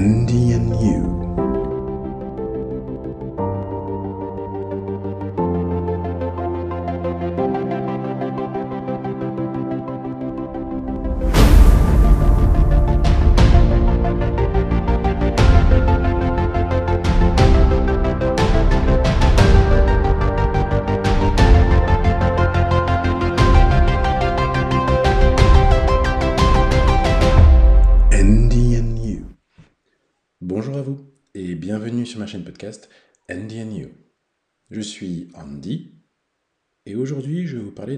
Andy 0.00 0.54
and 0.54 0.70
You. 0.80 1.19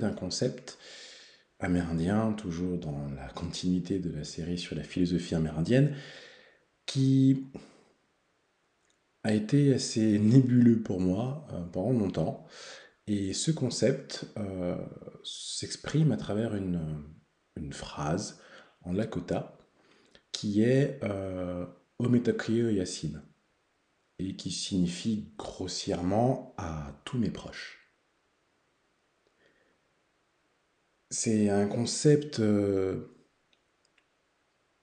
D'un 0.02 0.12
concept 0.12 0.78
amérindien, 1.58 2.32
toujours 2.32 2.78
dans 2.78 3.08
la 3.16 3.28
continuité 3.28 3.98
de 3.98 4.10
la 4.10 4.24
série 4.24 4.58
sur 4.58 4.76
la 4.76 4.82
philosophie 4.82 5.34
amérindienne, 5.34 5.96
qui 6.86 7.46
a 9.24 9.32
été 9.32 9.72
assez 9.74 10.18
nébuleux 10.18 10.82
pour 10.82 11.00
moi 11.00 11.46
euh, 11.52 11.62
pendant 11.64 11.92
longtemps. 11.92 12.46
Et 13.06 13.32
ce 13.32 13.50
concept 13.50 14.26
euh, 14.36 14.76
s'exprime 15.24 16.12
à 16.12 16.16
travers 16.16 16.54
une, 16.54 17.10
phrase 17.70 18.40
en 18.82 18.92
Lakota 18.92 19.56
qui 20.32 20.62
est 20.62 20.98
euh, 21.04 21.64
Ometakrio 21.98 22.68
et 24.18 24.36
qui 24.36 24.50
signifie 24.50 25.32
grossièrement 25.38 26.54
à 26.58 27.00
tous 27.04 27.18
mes 27.18 27.30
proches. 27.30 27.81
C'est 31.12 31.50
un 31.50 31.66
concept 31.66 32.40
euh, 32.40 33.14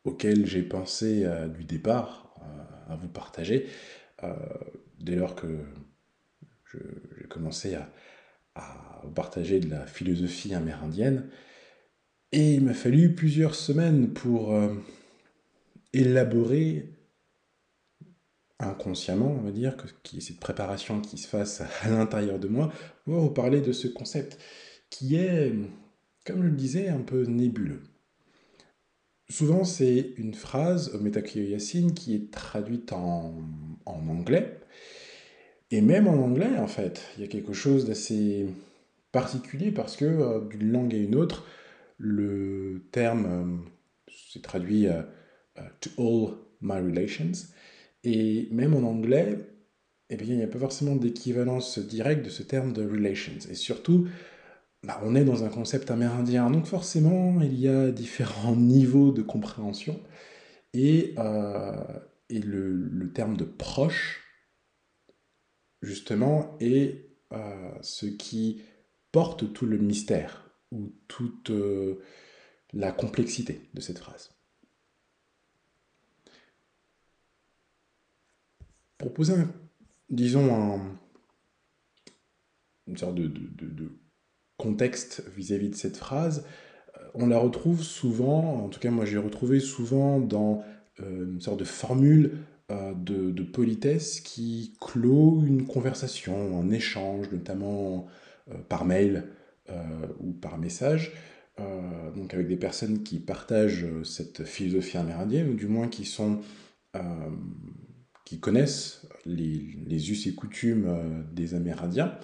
auquel 0.03 0.45
j'ai 0.45 0.61
pensé 0.61 1.25
euh, 1.25 1.47
du 1.47 1.63
départ 1.63 2.35
euh, 2.43 2.93
à 2.93 2.95
vous 2.95 3.07
partager 3.07 3.67
dès 4.99 5.15
lors 5.15 5.33
que 5.33 5.47
j'ai 6.73 7.27
commencé 7.29 7.73
à, 7.73 7.89
à 8.53 9.01
vous 9.05 9.11
partager 9.11 9.61
de 9.61 9.69
la 9.69 9.87
philosophie 9.87 10.53
amérindienne. 10.53 11.29
Et 12.33 12.55
il 12.55 12.65
m'a 12.65 12.73
fallu 12.73 13.15
plusieurs 13.15 13.55
semaines 13.55 14.11
pour 14.13 14.53
élaborer 15.93 16.93
inconsciemment, 18.59 19.31
on 19.31 19.41
va 19.41 19.51
dire, 19.51 19.77
cette 20.19 20.41
préparation 20.41 20.99
qui 20.99 21.17
se 21.17 21.29
fasse 21.29 21.61
à 21.81 21.89
l'intérieur 21.89 22.39
de 22.39 22.49
moi, 22.49 22.73
pour 23.05 23.21
vous 23.21 23.31
parler 23.31 23.61
de 23.61 23.71
ce 23.71 23.87
concept 23.87 24.37
qui 24.89 25.15
est, 25.15 25.53
comme 26.29 26.43
je 26.43 26.47
le 26.47 26.55
disais, 26.55 26.89
un 26.89 27.01
peu 27.01 27.23
nébuleux. 27.23 27.81
Souvent, 29.29 29.63
c'est 29.63 30.13
une 30.17 30.33
phrase, 30.33 30.93
Ometakio 30.95 31.43
Yassine, 31.43 31.93
qui 31.93 32.15
est 32.15 32.31
traduite 32.31 32.93
en, 32.93 33.35
en 33.85 34.07
anglais. 34.07 34.59
Et 35.71 35.81
même 35.81 36.07
en 36.07 36.15
anglais, 36.23 36.57
en 36.57 36.67
fait, 36.67 37.01
il 37.15 37.21
y 37.21 37.23
a 37.23 37.27
quelque 37.27 37.53
chose 37.53 37.85
d'assez 37.85 38.47
particulier 39.11 39.71
parce 39.71 39.95
que 39.95 40.05
euh, 40.05 40.47
d'une 40.47 40.71
langue 40.71 40.95
à 40.95 40.97
une 40.97 41.15
autre, 41.15 41.45
le 41.97 42.87
terme 42.91 43.25
euh, 43.25 43.69
c'est 44.31 44.41
traduit 44.41 44.87
euh, 44.87 45.01
euh, 45.57 45.61
to 45.81 45.89
all 45.97 46.37
my 46.61 46.79
relations. 46.79 47.47
Et 48.03 48.47
même 48.51 48.73
en 48.73 48.87
anglais, 48.87 49.37
eh 50.09 50.15
bien, 50.15 50.33
il 50.33 50.37
n'y 50.37 50.43
a 50.43 50.47
pas 50.47 50.59
forcément 50.59 50.95
d'équivalence 50.95 51.79
directe 51.79 52.25
de 52.25 52.29
ce 52.29 52.43
terme 52.43 52.73
de 52.73 52.83
relations. 52.83 53.37
Et 53.49 53.55
surtout, 53.55 54.07
bah, 54.83 54.99
on 55.03 55.15
est 55.15 55.25
dans 55.25 55.43
un 55.43 55.49
concept 55.49 55.91
amérindien, 55.91 56.49
donc 56.49 56.65
forcément, 56.65 57.41
il 57.41 57.59
y 57.59 57.67
a 57.67 57.91
différents 57.91 58.55
niveaux 58.55 59.11
de 59.11 59.21
compréhension. 59.21 60.01
Et, 60.73 61.15
euh, 61.17 61.73
le, 62.29 63.11
terme 63.13 63.35
de 63.37 63.43
proche, 63.43 64.23
justement, 65.81 66.57
est 66.59 67.09
euh, 67.33 67.71
ce 67.81 68.05
qui 68.05 68.61
porte 69.11 69.51
tout 69.53 69.65
le 69.65 69.77
mystère 69.77 70.51
ou 70.71 70.93
toute 71.07 71.49
euh, 71.49 72.01
la 72.73 72.91
complexité 72.91 73.69
de 73.73 73.81
cette 73.81 73.99
phrase. 73.99 74.31
Pour 78.99 79.13
poser, 79.13 79.33
un- 79.33 79.51
disons, 80.09 80.53
un- 80.53 80.99
une 82.87 82.97
sorte 82.97 83.15
de 83.15 83.27
contexte 84.59 85.23
vis-à-vis 85.35 85.69
de 85.69 85.75
cette 85.75 85.97
phrase, 85.97 86.45
euh, 86.97 87.03
on 87.15 87.25
la 87.25 87.39
retrouve 87.39 87.81
souvent, 87.81 88.63
en 88.65 88.69
tout 88.69 88.79
cas 88.79 88.91
moi 88.91 89.05
j'ai 89.05 89.17
retrouvé 89.17 89.59
souvent 89.59 90.19
dans 90.19 90.63
euh, 90.99 91.25
une 91.25 91.41
sorte 91.41 91.59
de 91.59 91.65
formule 91.65 92.37
euh, 92.69 92.93
de, 92.93 93.43
politesse 93.43 94.19
qui 94.19 94.75
clôt 94.79 95.41
une 95.43 95.65
conversation, 95.65 96.59
un 96.59 96.69
échange, 96.69 97.31
notamment 97.31 98.05
par 98.67 98.85
mail 98.85 99.25
ou 100.19 100.31
par 100.33 100.57
message, 100.57 101.13
donc 102.15 102.33
avec 102.33 102.47
des 102.47 102.57
personnes 102.57 103.03
qui 103.03 103.19
partagent 103.19 103.85
cette 104.03 104.43
philosophie 104.43 104.97
amérindienne, 104.97 105.49
ou 105.49 105.53
du 105.53 105.67
moins 105.67 105.87
qui 105.87 106.05
sont 106.05 106.39
qui 108.25 108.39
connaissent 108.39 109.07
les, 109.25 110.11
us 110.11 110.27
et 110.27 110.33
coutumes 110.33 111.23
des 111.31 111.53
Amérindiens. 111.53 112.17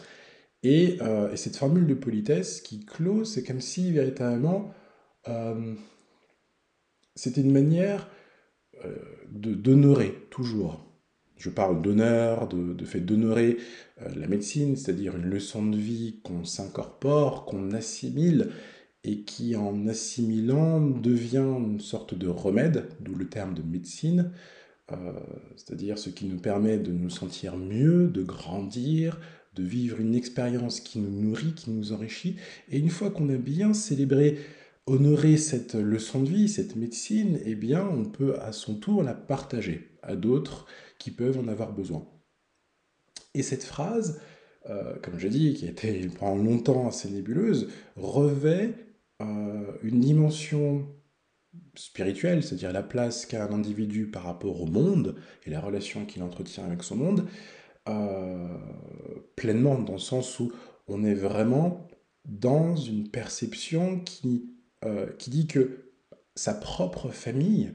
Et, 0.65 0.97
euh, 1.01 1.31
et 1.31 1.37
cette 1.37 1.57
formule 1.57 1.85
de 1.85 1.93
politesse 1.93 2.59
qui 2.59 2.83
clôt, 2.85 3.23
c'est 3.23 3.43
comme 3.43 3.61
si 3.61 3.91
véritablement 3.91 4.73
euh, 5.27 5.75
c'était 7.13 7.41
une 7.41 7.51
manière 7.51 8.09
euh, 8.83 8.95
d'honorer 9.29 10.27
toujours. 10.31 10.83
Je 11.37 11.51
parle 11.51 11.83
d'honneur, 11.83 12.47
de, 12.47 12.73
de 12.73 12.85
fait 12.85 12.99
d'honorer 12.99 13.57
euh, 14.01 14.09
la 14.15 14.27
médecine, 14.27 14.75
c'est-à-dire 14.75 15.15
une 15.15 15.25
leçon 15.25 15.63
de 15.67 15.77
vie 15.77 16.19
qu'on 16.23 16.43
s'incorpore, 16.45 17.45
qu'on 17.45 17.71
assimile, 17.71 18.49
et 19.03 19.21
qui 19.21 19.55
en 19.55 19.87
assimilant 19.87 20.81
devient 20.81 21.37
une 21.59 21.79
sorte 21.79 22.15
de 22.15 22.27
remède, 22.27 22.87
d'où 23.01 23.13
le 23.13 23.29
terme 23.29 23.53
de 23.53 23.61
médecine, 23.61 24.31
c'est-à-dire 25.55 25.99
ce 25.99 26.09
qui 26.09 26.25
nous 26.25 26.39
permet 26.39 26.79
de 26.79 26.91
nous 26.91 27.11
sentir 27.11 27.55
mieux, 27.55 28.07
de 28.07 28.23
grandir, 28.23 29.19
de 29.55 29.63
vivre 29.63 29.99
une 29.99 30.15
expérience 30.15 30.79
qui 30.79 30.99
nous 30.99 31.21
nourrit, 31.21 31.53
qui 31.53 31.71
nous 31.71 31.93
enrichit. 31.93 32.35
Et 32.69 32.77
une 32.77 32.89
fois 32.89 33.09
qu'on 33.09 33.29
a 33.29 33.37
bien 33.37 33.73
célébré, 33.73 34.37
honoré 34.85 35.37
cette 35.37 35.75
leçon 35.75 36.21
de 36.21 36.29
vie, 36.29 36.49
cette 36.49 36.75
médecine, 36.75 37.39
eh 37.45 37.55
bien, 37.55 37.87
on 37.87 38.05
peut 38.05 38.39
à 38.39 38.51
son 38.51 38.75
tour 38.75 39.03
la 39.03 39.13
partager 39.13 39.89
à 40.03 40.15
d'autres 40.15 40.65
qui 40.99 41.11
peuvent 41.11 41.39
en 41.39 41.47
avoir 41.47 41.73
besoin. 41.73 42.07
Et 43.33 43.41
cette 43.41 43.63
phrase, 43.63 44.21
euh, 44.69 44.95
comme 45.01 45.19
je 45.19 45.27
dis, 45.27 45.53
qui 45.53 45.65
a 45.65 45.71
été 45.71 46.07
pendant 46.19 46.41
longtemps 46.41 46.87
assez 46.87 47.09
nébuleuse, 47.09 47.69
revêt 47.95 48.73
euh, 49.21 49.71
une 49.83 49.99
dimension 49.99 50.87
spirituelle, 51.75 52.43
c'est-à-dire 52.43 52.71
la 52.71 52.83
place 52.83 53.25
qu'a 53.25 53.45
un 53.45 53.53
individu 53.53 54.07
par 54.07 54.23
rapport 54.23 54.61
au 54.61 54.65
monde 54.65 55.15
et 55.45 55.49
la 55.49 55.59
relation 55.59 56.05
qu'il 56.05 56.23
entretient 56.23 56.65
avec 56.65 56.83
son 56.83 56.95
monde, 56.95 57.27
euh, 57.87 58.57
pleinement, 59.35 59.79
dans 59.79 59.93
le 59.93 59.99
sens 59.99 60.39
où 60.39 60.51
on 60.87 61.03
est 61.03 61.15
vraiment 61.15 61.87
dans 62.25 62.75
une 62.75 63.09
perception 63.09 63.99
qui, 63.99 64.49
euh, 64.83 65.11
qui 65.17 65.29
dit 65.29 65.47
que 65.47 65.91
sa 66.35 66.53
propre 66.53 67.09
famille 67.09 67.73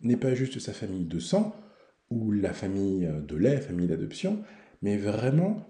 n'est 0.00 0.16
pas 0.16 0.34
juste 0.34 0.58
sa 0.58 0.72
famille 0.72 1.06
de 1.06 1.18
sang, 1.18 1.54
ou 2.10 2.30
la 2.30 2.52
famille 2.52 3.08
de 3.26 3.36
lait, 3.36 3.60
famille 3.60 3.88
d'adoption, 3.88 4.44
mais 4.82 4.96
vraiment 4.96 5.66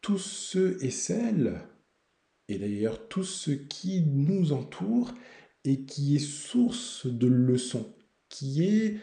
tous 0.00 0.18
ceux 0.18 0.78
et 0.82 0.90
celles, 0.90 1.60
et 2.48 2.58
d'ailleurs 2.58 3.08
tous 3.08 3.24
ceux 3.24 3.56
qui 3.56 4.02
nous 4.02 4.52
entourent, 4.52 5.12
et 5.64 5.84
qui 5.84 6.16
est 6.16 6.20
source 6.20 7.06
de 7.06 7.26
leçons, 7.26 7.92
qui 8.28 8.64
est 8.64 8.98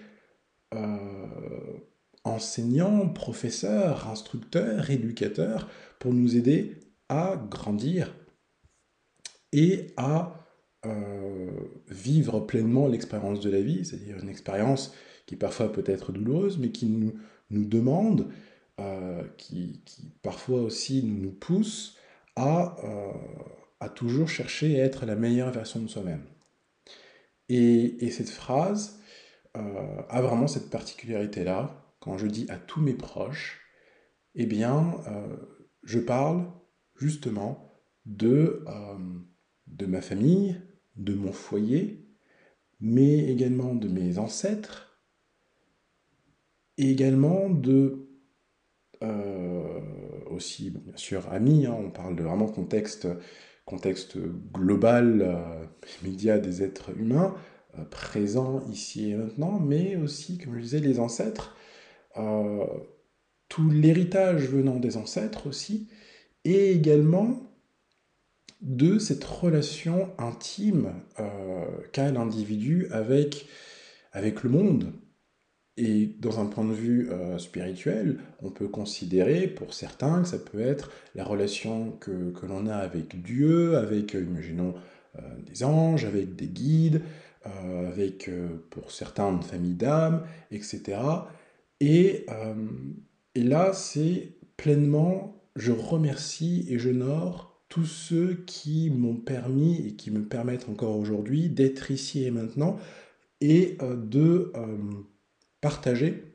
euh, 0.74 1.78
enseignant, 2.24 3.10
professeur, 3.10 4.08
instructeur, 4.08 4.90
éducateur, 4.90 5.70
pour 6.00 6.14
nous 6.14 6.36
aider 6.36 6.80
à 7.10 7.36
grandir 7.50 8.16
et 9.52 9.88
à 9.98 10.44
euh, 10.86 11.52
vivre 11.88 12.42
pleinement 12.42 12.88
l'expérience 12.88 13.40
de 13.40 13.50
la 13.50 13.62
vie, 13.62 13.86
c'est-à-dire 13.86 14.18
une 14.18 14.30
expérience 14.30 14.94
qui 15.26 15.36
parfois 15.36 15.72
peut 15.72 15.84
être 15.86 16.12
douloureuse, 16.12 16.58
mais 16.58 16.72
qui 16.72 16.88
nous, 16.88 17.14
nous 17.50 17.66
demande, 17.66 18.30
euh, 18.80 19.24
qui, 19.38 19.82
qui 19.86 20.12
parfois 20.22 20.62
aussi 20.62 21.04
nous, 21.04 21.22
nous 21.22 21.32
pousse 21.32 21.98
à, 22.36 22.76
euh, 22.84 23.12
à 23.80 23.90
toujours 23.90 24.28
chercher 24.28 24.82
à 24.82 24.86
être 24.86 25.06
la 25.06 25.16
meilleure 25.16 25.52
version 25.52 25.80
de 25.82 25.88
soi-même. 25.88 26.26
Et, 27.50 28.06
et 28.06 28.12
cette 28.12 28.30
phrase, 28.30 29.00
a 29.56 30.20
vraiment 30.24 30.48
cette 30.48 30.72
particularité-là. 30.72 31.83
Quand 32.04 32.18
je 32.18 32.28
dis 32.28 32.46
à 32.50 32.58
tous 32.58 32.82
mes 32.82 32.94
proches, 32.94 33.62
eh 34.36 34.46
bien, 34.46 34.98
je 35.84 36.00
parle 36.00 36.52
justement 36.98 37.72
de, 38.06 38.66
de 39.68 39.86
ma 39.86 40.02
famille, 40.02 40.60
de 40.98 41.14
mon 41.14 41.32
foyer, 41.32 42.06
mais 42.82 43.32
également 43.32 43.74
de 43.74 43.88
mes 43.88 44.18
ancêtres, 44.18 45.00
et 46.78 46.92
également 46.92 47.50
de 47.50 48.10
euh, 49.04 49.80
aussi, 50.30 50.72
bien 50.72 50.96
sûr, 50.96 51.32
amis, 51.32 51.66
hein, 51.66 51.76
on 51.78 51.92
parle 51.92 52.16
de 52.16 52.24
vraiment 52.24 52.48
contexte, 52.48 53.08
contexte 53.66 54.18
global, 54.54 55.22
euh, 55.22 55.66
média 56.04 56.40
des 56.40 56.64
êtres 56.64 56.98
humains, 56.98 57.36
euh, 57.78 57.86
présents 57.86 58.66
ici 58.72 59.12
et 59.12 59.16
maintenant, 59.16 59.60
mais 59.60 59.96
aussi, 59.98 60.38
comme 60.38 60.56
je 60.56 60.62
disais, 60.62 60.80
les 60.80 61.00
ancêtres, 61.00 61.56
tout 62.16 63.70
l'héritage 63.70 64.48
venant 64.48 64.78
des 64.78 64.98
ancêtres 64.98 65.48
aussi, 65.48 65.88
et 66.46 66.72
également 66.72 67.42
de 68.62 69.00
cette 69.00 69.24
relation 69.24 70.10
intime 70.18 70.94
qu'a 71.92 72.12
l'individu 72.12 72.88
avec, 72.92 73.48
avec 74.12 74.44
le 74.44 74.50
monde, 74.50 74.94
et 75.76 76.06
dans 76.20 76.40
un 76.40 76.46
point 76.46 76.66
de 76.66 76.74
vue 76.74 77.10
euh, 77.10 77.40
spirituel, 77.40 78.20
on 78.44 78.52
peut 78.52 78.68
considérer 78.68 79.48
pour 79.48 79.74
certains 79.74 80.22
que 80.22 80.28
ça 80.28 80.38
peut 80.38 80.60
être 80.60 80.92
la 81.16 81.24
relation 81.24 81.92
que, 82.00 82.30
que 82.30 82.46
l'on 82.46 82.68
a 82.68 82.76
avec 82.76 83.24
Dieu, 83.24 83.76
avec, 83.78 84.14
euh, 84.14 84.22
imaginons, 84.22 84.76
euh, 85.18 85.22
des 85.48 85.64
anges, 85.64 86.06
avec 86.06 86.36
des 86.36 86.48
guides, 86.48 87.02
avec, 87.90 88.30
pour 88.70 88.90
certains, 88.92 89.30
une 89.30 89.44
famille 89.44 89.74
d'âmes, 89.74 90.24
etc. 90.50 90.98
Et, 91.86 92.26
et 93.36 93.44
là, 93.44 93.74
c'est 93.74 94.38
pleinement, 94.56 95.44
je 95.58 95.74
remercie 95.74 96.66
et 96.70 96.80
j'honore 96.80 97.62
tous 97.68 97.86
ceux 97.86 98.36
qui 98.46 98.90
m'ont 98.90 99.18
permis 99.18 99.86
et 99.86 99.96
qui 99.96 100.10
me 100.10 100.24
permettent 100.24 100.70
encore 100.70 100.96
aujourd'hui 100.96 101.50
d'être 101.50 101.92
ici 101.92 102.24
et 102.24 102.32
maintenant 102.32 102.78
et 103.42 103.78
de 103.82 104.54
partager 105.60 106.34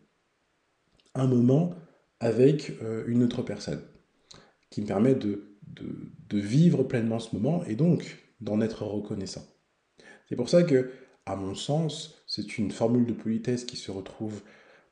un 1.15 1.27
moment 1.27 1.75
avec 2.21 2.73
euh, 2.83 3.05
une 3.07 3.23
autre 3.23 3.43
personne, 3.43 3.83
qui 4.71 4.81
me 4.83 4.87
permet 4.87 5.15
de, 5.15 5.55
de, 5.67 6.39
vivre 6.39 6.83
pleinement 6.83 7.19
ce 7.19 7.35
moment 7.35 7.65
et 7.65 7.75
donc 7.75 8.19
d'en 8.41 8.61
être 8.61 8.85
reconnaissant. 8.85 9.47
C'est 10.29 10.37
pour 10.37 10.49
ça 10.49 10.63
que, 10.63 10.91
à 11.27 11.37
mon 11.37 11.55
sens, 11.55 12.23
c'est 12.27 12.59
une 12.59 12.71
formule 12.71 13.07
de 13.07 13.13
politesse 13.13 13.65
qui 13.65 13.77
se 13.77 13.91
retrouve, 13.91 14.43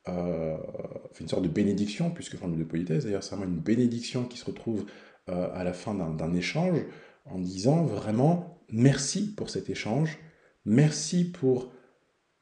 euh, 0.09 0.57
une 1.19 1.27
sorte 1.27 1.43
de 1.43 1.49
bénédiction, 1.49 2.11
puisque 2.11 2.37
formule 2.37 2.59
de 2.59 2.63
politesse, 2.63 3.05
d'ailleurs 3.05 3.23
c'est 3.23 3.35
vraiment 3.35 3.51
une 3.51 3.59
bénédiction 3.59 4.25
qui 4.25 4.37
se 4.37 4.45
retrouve 4.45 4.85
euh, 5.29 5.49
à 5.53 5.63
la 5.63 5.73
fin 5.73 5.93
d'un 5.93 6.33
échange, 6.33 6.79
en 7.25 7.39
disant 7.39 7.83
vraiment 7.83 8.61
merci 8.69 9.33
pour 9.33 9.49
cet 9.49 9.69
échange, 9.69 10.19
merci 10.65 11.29
pour, 11.29 11.71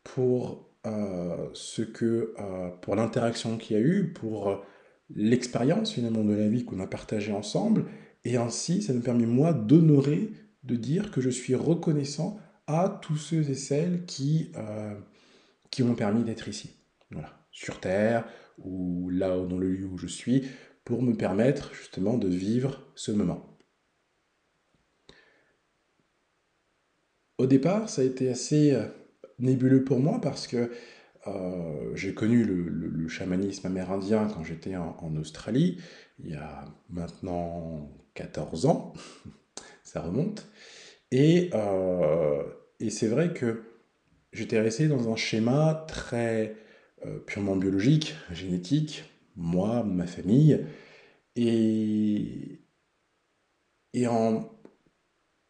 pour 0.04 0.70
euh, 0.86 1.50
ce 1.54 1.82
euh, 2.04 2.70
pour 2.82 2.96
l'interaction 2.96 3.58
qu'il 3.58 3.78
y 3.78 3.80
a 3.80 3.82
eu, 3.82 4.14
pour 4.14 4.64
l'expérience 5.10 5.94
finalement 5.94 6.24
de 6.24 6.34
la 6.34 6.48
vie 6.48 6.66
qu'on 6.66 6.80
a 6.80 6.88
partagée 6.88 7.32
ensemble, 7.32 7.86
et 8.24 8.38
ainsi 8.38 8.82
ça 8.84 8.94
me 8.94 9.02
permet 9.02 9.26
moi 9.26 9.54
d'honorer, 9.54 10.30
de 10.64 10.76
dire 10.76 11.12
que 11.12 11.22
je 11.22 11.30
suis 11.30 11.56
reconnaissant 11.56 12.40
à 12.68 13.00
tous 13.02 13.18
ceux 13.18 13.50
et 13.50 13.56
celles 13.56 14.06
qui, 14.06 14.52
qui 15.72 15.84
m'ont 15.84 15.96
permis 15.96 16.24
d'être 16.24 16.48
ici, 16.48 16.72
voilà, 17.12 17.45
sur 17.56 17.80
Terre, 17.80 18.26
ou 18.60 19.10
là 19.10 19.30
dans 19.30 19.58
le 19.58 19.72
lieu 19.72 19.86
où 19.86 19.98
je 19.98 20.08
suis, 20.08 20.44
pour 20.84 21.02
me 21.02 21.16
permettre 21.16 21.74
justement 21.74 22.18
de 22.18 22.28
vivre 22.28 22.84
ce 22.96 23.12
moment. 23.12 23.58
Au 27.38 27.48
départ, 27.48 27.90
ça 27.90 28.02
a 28.02 28.06
été 28.06 28.30
assez 28.30 28.78
nébuleux 29.40 29.84
pour 29.84 30.00
moi 30.00 30.20
parce 30.22 30.48
que 30.48 30.72
euh, 31.28 31.96
j'ai 31.96 32.14
connu 32.14 32.44
le, 32.44 33.08
chamanisme 33.08 33.68
amérindien 33.68 34.28
quand 34.28 34.44
j'étais 34.44 34.76
en, 34.76 35.16
Australie, 35.16 35.78
il 36.20 36.32
y 36.32 36.36
a 36.36 36.66
maintenant 36.90 37.90
14 38.16 38.66
ans, 38.66 38.94
ça 39.84 40.02
remonte, 40.02 40.48
et, 41.12 41.52
euh, 41.54 42.44
et 42.80 42.90
c'est 42.90 43.08
vrai 43.08 43.32
que 43.32 43.64
j'étais 44.34 44.60
resté 44.60 44.88
dans 44.88 45.12
un 45.12 45.16
schéma 45.16 45.86
très 45.88 46.48
euh, 46.50 46.65
purement 47.26 47.56
biologique, 47.56 48.16
génétique, 48.32 49.04
moi, 49.36 49.84
ma 49.84 50.08
famille, 50.08 50.66
et, 51.36 52.60
en 54.08 54.50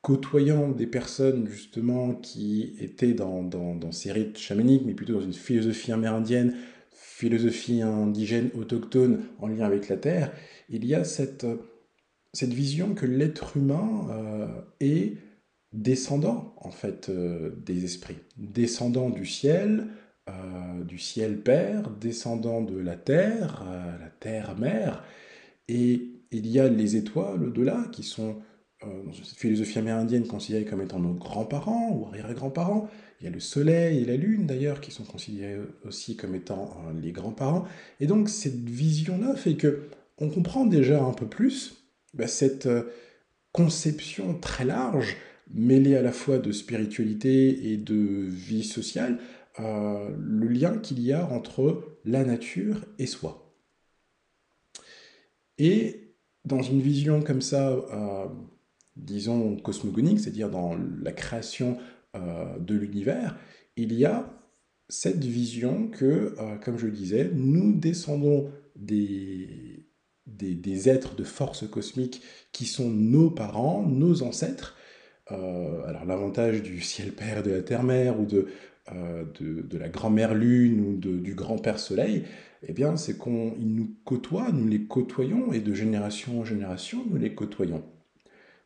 côtoyant 0.01 0.69
des 0.69 0.87
personnes 0.87 1.47
justement 1.47 2.13
qui 2.13 2.75
étaient 2.79 3.13
dans, 3.13 3.91
ces 3.91 4.11
rites 4.11 4.37
chamaniques, 4.37 4.83
mais 4.85 4.93
plutôt 4.93 5.13
dans 5.13 5.21
une 5.21 5.33
philosophie 5.33 5.91
amérindienne, 5.91 6.55
philosophie 6.91 7.81
indigène, 7.81 8.49
autochtone, 8.55 9.23
en 9.39 9.47
lien 9.47 9.65
avec 9.65 9.89
la 9.89 9.97
Terre, 9.97 10.31
il 10.69 10.85
y 10.85 10.93
a 10.93 11.03
cette, 11.03 11.45
cette 12.33 12.53
vision 12.53 12.93
que 12.93 13.05
l'être 13.05 13.57
humain 13.57 14.07
euh, 14.11 14.47
est 14.79 15.17
descendant, 15.73 16.55
en 16.57 16.71
fait, 16.71 17.09
euh, 17.09 17.55
des 17.65 17.83
esprits. 17.83 18.17
Descendant 18.37 19.09
du 19.09 19.25
ciel, 19.25 19.87
euh, 20.29 20.83
du 20.83 20.97
ciel 20.97 21.41
Père, 21.41 21.89
descendant 21.89 22.61
de 22.61 22.77
la 22.77 22.95
Terre, 22.95 23.63
la 23.99 24.09
Terre-Mère, 24.09 25.03
et 25.67 26.11
il 26.31 26.47
y 26.47 26.59
a 26.59 26.67
les 26.67 26.95
étoiles 26.95 27.43
au-delà 27.43 27.85
qui 27.91 28.03
sont 28.03 28.41
euh, 28.83 29.03
dans 29.05 29.13
cette 29.13 29.37
philosophie 29.37 29.79
amérindienne 29.79 30.27
considérée 30.27 30.65
comme 30.65 30.81
étant 30.81 30.99
nos 30.99 31.13
grands-parents 31.13 31.91
ou 31.91 32.07
arrière-grands-parents. 32.07 32.89
Il 33.19 33.23
y 33.23 33.27
a 33.27 33.31
le 33.31 33.39
soleil 33.39 33.99
et 33.99 34.05
la 34.05 34.17
lune 34.17 34.45
d'ailleurs 34.45 34.81
qui 34.81 34.91
sont 34.91 35.05
considérés 35.05 35.59
aussi 35.85 36.17
comme 36.17 36.35
étant 36.35 36.77
euh, 36.85 36.99
les 37.01 37.11
grands-parents. 37.11 37.65
Et 37.99 38.07
donc 38.07 38.29
cette 38.29 38.67
vision-là 38.69 39.35
fait 39.35 39.55
que 39.55 39.83
on 40.17 40.29
comprend 40.29 40.65
déjà 40.65 41.01
un 41.01 41.13
peu 41.13 41.25
plus 41.25 41.85
bah, 42.13 42.27
cette 42.27 42.65
euh, 42.65 42.83
conception 43.53 44.37
très 44.39 44.65
large, 44.65 45.15
mêlée 45.53 45.95
à 45.95 46.01
la 46.01 46.11
fois 46.11 46.37
de 46.37 46.51
spiritualité 46.51 47.71
et 47.71 47.77
de 47.77 47.95
vie 47.95 48.63
sociale, 48.63 49.19
le 49.57 50.47
lien 50.47 50.77
qu'il 50.77 50.99
y 50.99 51.13
a 51.13 51.25
entre 51.31 51.97
la 52.03 52.23
nature 52.23 52.85
et 52.99 53.05
soi. 53.05 53.53
Et 55.57 56.13
dans 56.43 56.61
une 56.61 56.81
vision 56.81 57.21
comme 57.21 57.41
ça, 57.41 57.73
disons, 58.95 59.55
cosmogonique, 59.57 60.19
c'est-à-dire 60.19 60.49
dans 60.49 60.75
la 61.01 61.11
création 61.11 61.77
euh, 62.15 62.57
de 62.59 62.75
l'univers, 62.75 63.37
il 63.75 63.93
y 63.93 64.05
a 64.05 64.31
cette 64.87 65.23
vision 65.23 65.87
que, 65.87 66.35
euh, 66.39 66.55
comme 66.57 66.77
je 66.77 66.85
le 66.85 66.91
disais, 66.91 67.29
nous 67.33 67.73
descendons 67.73 68.51
des, 68.75 69.85
des, 70.27 70.89
êtres 70.89 71.15
de 71.15 71.23
force 71.23 71.67
cosmique 71.67 72.21
qui 72.51 72.65
sont 72.65 72.89
nos 72.89 73.29
parents, 73.29 73.83
nos 73.83 74.23
ancêtres. 74.23 74.77
Euh, 75.31 75.83
alors 75.85 76.05
l'avantage 76.05 76.61
du 76.61 76.81
ciel 76.81 77.11
père, 77.11 77.43
de 77.43 77.51
la 77.51 77.61
terre 77.61 77.83
mère, 77.83 78.19
ou 78.19 78.25
de, 78.25 78.47
de, 78.91 79.77
la 79.77 79.89
grand-mère 79.89 80.35
lune, 80.35 80.79
ou 80.79 80.95
du 80.97 81.33
grand-père 81.33 81.79
soleil, 81.79 82.23
eh 82.67 82.73
bien 82.73 82.97
c'est 82.97 83.17
qu'ils 83.17 83.75
nous 83.75 83.95
côtoient, 84.05 84.51
nous 84.51 84.67
les 84.67 84.83
côtoyons, 84.83 85.53
et 85.53 85.59
de 85.59 85.73
génération 85.73 86.41
en 86.41 86.45
génération, 86.45 87.03
nous 87.09 87.17
les 87.17 87.33
côtoyons. 87.33 87.83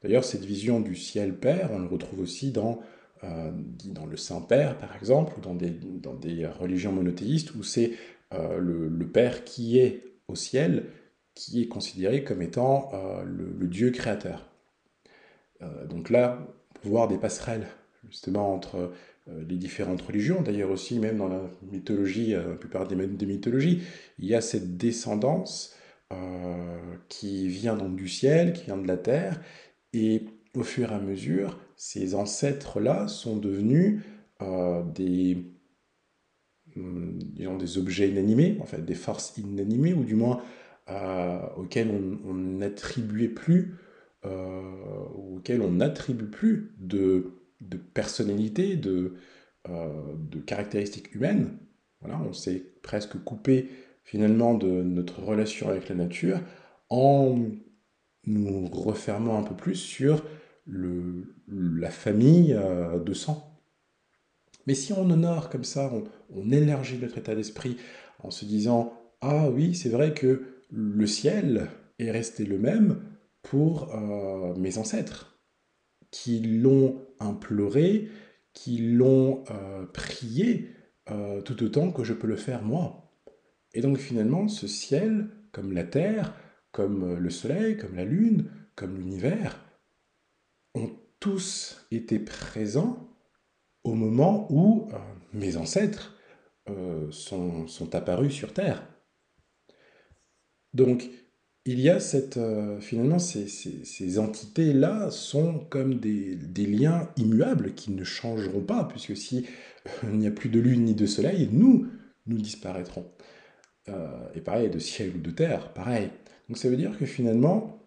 D'ailleurs, 0.02 0.24
cette 0.24 0.46
vision 0.46 0.80
du 0.80 0.96
ciel 0.96 1.36
Père, 1.36 1.72
on 1.74 1.80
le 1.80 1.88
retrouve 1.88 2.22
aussi 2.22 2.52
dans, 2.52 2.80
euh, 3.24 3.52
dans 3.86 4.06
le 4.06 4.16
Saint-Père, 4.16 4.78
par 4.78 4.96
exemple, 4.96 5.34
ou 5.38 5.42
dans 5.42 5.56
des, 5.56 5.72
dans 5.72 6.14
des 6.14 6.48
religions 6.48 6.94
monothéistes, 6.94 7.54
où 7.56 7.64
c'est 7.64 7.94
euh, 8.34 8.60
le, 8.60 9.08
Père 9.08 9.44
qui 9.44 9.80
est 9.80 10.04
au 10.28 10.36
ciel, 10.36 10.86
qui 11.36 11.62
est 11.62 11.68
considéré 11.68 12.24
comme 12.24 12.42
étant 12.42 12.90
euh, 12.94 13.24
le, 13.24 13.68
Dieu 13.68 13.92
créateur. 13.92 14.46
donc 15.90 16.10
là, 16.10 16.48
on 16.86 16.90
voir 16.90 17.08
des 17.08 17.18
passerelles, 17.18 17.68
justement, 18.10 18.54
entre 18.54 18.92
les 19.48 19.58
différentes 19.58 20.02
religions, 20.02 20.42
d'ailleurs 20.42 20.72
aussi, 20.72 20.98
même 21.00 21.18
dans 21.18 21.28
la 21.28 21.42
mythologie, 21.72 22.32
la 22.32 22.56
plupart 22.56 22.88
des, 22.88 22.96
mythologies, 22.96 23.84
il 24.18 24.26
y 24.26 24.34
a 24.34 24.42
cette 24.42 24.78
descendance 24.78 25.76
qui 27.10 27.48
vient 27.48 27.76
donc 27.76 27.96
du 27.96 28.08
ciel, 28.08 28.54
qui 28.54 28.66
vient 28.66 28.78
de 28.78 28.88
la 28.88 28.98
terre, 28.98 29.40
et 29.94 30.24
au 30.56 30.64
fur 30.64 30.92
et 30.92 30.96
à 30.96 31.00
mesure, 31.00 31.60
ces 31.76 32.16
ancêtres-là 32.16 33.08
sont 33.08 33.38
devenus 33.38 34.02
euh, 34.42 34.84
des, 34.84 35.38
hum, 36.76 37.20
des 37.58 37.78
objets 37.78 38.10
inanimés, 38.10 38.58
en 38.62 38.66
fait, 38.66 38.84
des 38.84 38.96
forces 38.96 39.38
inanimées, 39.38 39.94
ou 39.94 40.04
du 40.04 40.16
moins 40.16 40.42
euh, 40.90 41.40
auxquelles 41.58 41.92
on 42.26 42.34
n'attribuait 42.34 43.30
plus, 43.30 43.76
euh, 44.26 44.62
auxquelles 45.16 45.62
on 45.62 45.72
n'attribue 45.72 46.30
plus 46.30 46.76
de, 46.80 47.39
de 47.62 47.78
personnalité, 47.78 48.76
de, 48.76 49.16
de 49.68 50.40
caractéristiques 50.40 51.14
humaines. 51.14 51.58
Voilà, 52.02 52.20
on 52.22 52.34
s'est 52.34 52.64
presque 52.82 53.22
coupé 53.24 53.70
finalement 54.04 54.54
de 54.54 54.68
notre 54.68 55.22
relation 55.22 55.70
avec 55.70 55.90
la 55.90 55.96
nature 55.96 56.40
en 56.90 57.38
nous 58.26 58.68
refermant 58.68 59.38
un 59.38 59.44
peu 59.44 59.56
plus 59.56 59.76
sur 59.76 60.24
le, 60.66 61.36
la 61.48 61.92
famille 61.92 62.58
de 63.06 63.14
sang. 63.14 63.50
Mais 64.70 64.76
si 64.76 64.94
on 64.94 65.10
honore 65.10 65.50
comme 65.50 65.64
ça, 65.64 65.92
on, 66.30 66.52
élargit 66.52 67.00
notre 67.00 67.18
état 67.18 67.34
d'esprit 67.34 67.78
en 68.20 68.30
se 68.30 68.46
disant 68.46 68.94
Ah 69.20 69.50
oui, 69.50 69.74
c'est 69.74 69.90
vrai 69.90 70.14
que 70.14 70.44
le 70.70 71.08
ciel 71.08 71.70
est 71.98 72.12
resté 72.12 72.46
le 72.46 72.60
même 72.60 73.02
pour 73.42 73.96
euh, 73.96 74.54
mes 74.56 74.78
ancêtres, 74.78 75.40
qui 76.12 76.40
l'ont 76.40 77.02
imploré, 77.20 78.10
qui 78.54 78.78
l'ont 78.78 79.44
euh, 79.52 79.86
prié 79.86 80.76
euh, 81.12 81.42
tout 81.42 81.64
autant 81.64 81.92
que 81.92 82.04
je 82.04 82.14
peux 82.14 82.28
le 82.28 82.36
faire 82.36 82.64
moi. 82.64 83.12
Et 83.74 83.82
donc 83.82 83.98
finalement, 83.98 84.48
ce 84.48 84.68
ciel, 84.68 85.30
comme 85.52 85.74
la 85.74 85.84
terre, 85.84 86.34
comme 86.72 87.16
le 87.16 87.30
soleil, 87.30 87.78
comme 87.78 87.96
la 87.96 88.06
lune, 88.06 88.52
comme 88.76 88.98
l'univers, 88.98 89.64
ont 90.76 90.92
tous 91.20 91.86
été 91.92 92.20
présents 92.20 93.10
au 93.84 93.94
moment 93.94 94.48
où 94.52 94.90
euh, 94.94 94.98
mes 95.34 95.58
ancêtres 95.58 96.18
euh, 96.70 97.10
sont, 97.12 97.68
apparus 97.94 98.34
sur 98.34 98.54
Terre. 98.54 98.88
Donc, 100.74 101.10
il 101.66 101.80
y 101.80 101.90
a 101.90 102.00
cette... 102.00 102.38
Euh, 102.38 102.80
finalement, 102.80 103.20
ces, 103.20 104.20
entités-là 104.20 105.12
sont 105.12 105.60
comme 105.70 106.00
des, 106.00 106.38
liens 106.66 107.10
immuables 107.18 107.74
qui 107.74 107.92
ne 107.92 108.04
changeront 108.04 108.62
pas, 108.62 108.86
puisque 108.86 109.16
si 109.16 109.46
il 110.04 110.18
n'y 110.18 110.28
a 110.28 110.32
plus 110.32 110.50
de 110.50 110.60
lune 110.60 110.86
ni 110.86 110.96
de 110.96 111.06
soleil, 111.06 111.50
nous, 111.52 111.88
nous 112.28 112.38
disparaîtrons. 112.38 113.06
et 114.36 114.42
pareil, 114.42 114.70
de 114.70 114.80
ciel 114.80 115.12
ou 115.16 115.20
de 115.20 115.32
terre, 115.32 115.74
pareil. 115.74 116.10
Donc 116.48 116.58
ça 116.58 116.70
veut 116.70 116.78
dire 116.78 116.98
que 116.98 117.06
finalement, 117.06 117.84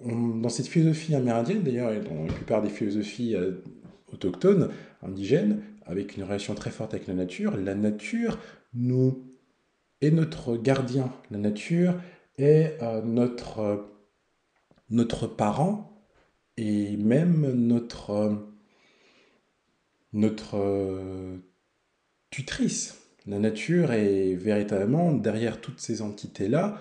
dans 0.00 0.48
cette 0.48 0.66
philosophie 0.66 1.14
amérindienne, 1.14 1.62
d'ailleurs, 1.62 1.92
et 1.92 2.00
dans 2.00 2.24
la 2.24 2.32
plupart 2.32 2.62
des 2.62 2.68
philosophies 2.68 3.34
autochtones, 4.12 4.70
indigènes, 5.02 5.62
avec 5.86 6.16
une 6.16 6.24
relation 6.24 6.54
très 6.54 6.70
forte 6.70 6.94
avec 6.94 7.06
la 7.06 7.14
nature. 7.14 7.56
La 7.56 7.74
nature 7.74 8.38
nous 8.72 9.22
est 10.00 10.10
notre 10.10 10.56
gardien. 10.56 11.12
La 11.30 11.38
nature 11.38 11.94
est 12.38 12.78
euh, 12.82 13.02
notre, 13.02 13.58
euh, 13.60 13.76
notre 14.90 15.26
parent 15.26 16.02
et 16.56 16.96
même 16.96 17.52
notre, 17.52 18.10
euh, 18.10 18.34
notre 20.12 21.40
tutrice. 22.30 23.00
La 23.26 23.38
nature 23.38 23.92
est 23.92 24.34
véritablement 24.34 25.12
derrière 25.12 25.60
toutes 25.60 25.80
ces 25.80 26.02
entités-là 26.02 26.80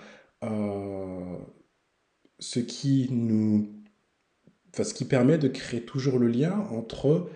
ce 2.40 2.60
qui 2.60 3.08
nous 3.12 3.70
ce 4.82 4.94
qui 4.94 5.06
permet 5.06 5.38
de 5.38 5.48
créer 5.48 5.84
toujours 5.84 6.18
le 6.20 6.28
lien 6.28 6.68
entre, 6.72 7.30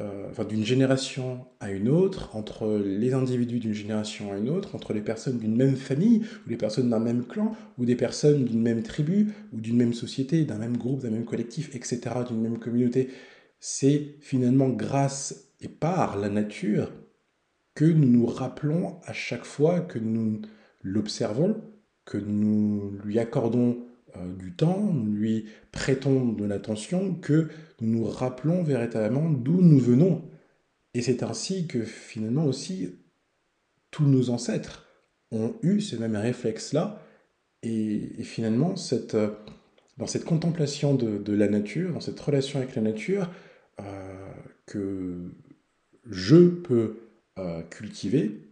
euh, 0.00 0.28
enfin, 0.30 0.44
d'une 0.44 0.64
génération 0.64 1.46
à 1.60 1.70
une 1.70 1.88
autre, 1.88 2.36
entre 2.36 2.78
les 2.78 3.14
individus 3.14 3.58
d'une 3.58 3.72
génération 3.72 4.32
à 4.32 4.36
une 4.36 4.48
autre, 4.48 4.74
entre 4.74 4.92
les 4.92 5.00
personnes 5.00 5.38
d'une 5.38 5.56
même 5.56 5.76
famille, 5.76 6.22
ou 6.46 6.50
les 6.50 6.56
personnes 6.56 6.90
d'un 6.90 7.00
même 7.00 7.26
clan, 7.26 7.56
ou 7.78 7.84
des 7.84 7.96
personnes 7.96 8.44
d'une 8.44 8.62
même 8.62 8.82
tribu, 8.82 9.32
ou 9.52 9.60
d'une 9.60 9.76
même 9.76 9.94
société, 9.94 10.44
d'un 10.44 10.58
même 10.58 10.76
groupe, 10.76 11.02
d'un 11.02 11.10
même 11.10 11.24
collectif, 11.24 11.74
etc., 11.74 12.00
d'une 12.28 12.40
même 12.40 12.58
communauté. 12.58 13.08
C'est 13.60 14.16
finalement 14.20 14.68
grâce 14.68 15.52
et 15.60 15.68
par 15.68 16.16
la 16.16 16.28
nature 16.28 16.92
que 17.74 17.84
nous 17.84 18.08
nous 18.08 18.26
rappelons 18.26 19.00
à 19.04 19.12
chaque 19.12 19.44
fois 19.44 19.80
que 19.80 19.98
nous 19.98 20.40
l'observons, 20.82 21.60
que 22.04 22.18
nous 22.18 22.92
lui 23.04 23.18
accordons 23.18 23.87
du 24.38 24.52
temps, 24.52 24.80
nous 24.92 25.12
lui 25.12 25.46
prêtons 25.72 26.32
de 26.32 26.44
l'attention, 26.44 27.14
que 27.14 27.48
nous 27.80 27.98
nous 27.98 28.04
rappelons 28.04 28.62
véritablement 28.62 29.30
d'où 29.30 29.60
nous 29.60 29.78
venons. 29.78 30.22
Et 30.94 31.02
c'est 31.02 31.22
ainsi 31.22 31.66
que 31.66 31.84
finalement 31.84 32.44
aussi 32.44 32.96
tous 33.90 34.04
nos 34.04 34.30
ancêtres 34.30 34.86
ont 35.30 35.54
eu 35.62 35.80
ce 35.80 35.96
même 35.96 36.16
réflexe-là. 36.16 37.02
Et, 37.62 38.22
finalement, 38.22 38.76
cette, 38.76 39.14
euh, 39.14 39.30
dans 39.96 40.06
cette 40.06 40.24
contemplation 40.24 40.94
de, 40.94 41.32
la 41.32 41.48
nature, 41.48 41.92
dans 41.92 42.00
cette 42.00 42.20
relation 42.20 42.60
avec 42.60 42.74
la 42.74 42.82
nature, 42.82 43.30
euh, 43.80 44.32
que 44.66 45.32
je 46.08 46.48
peux 46.48 47.04
cultiver, 47.70 48.48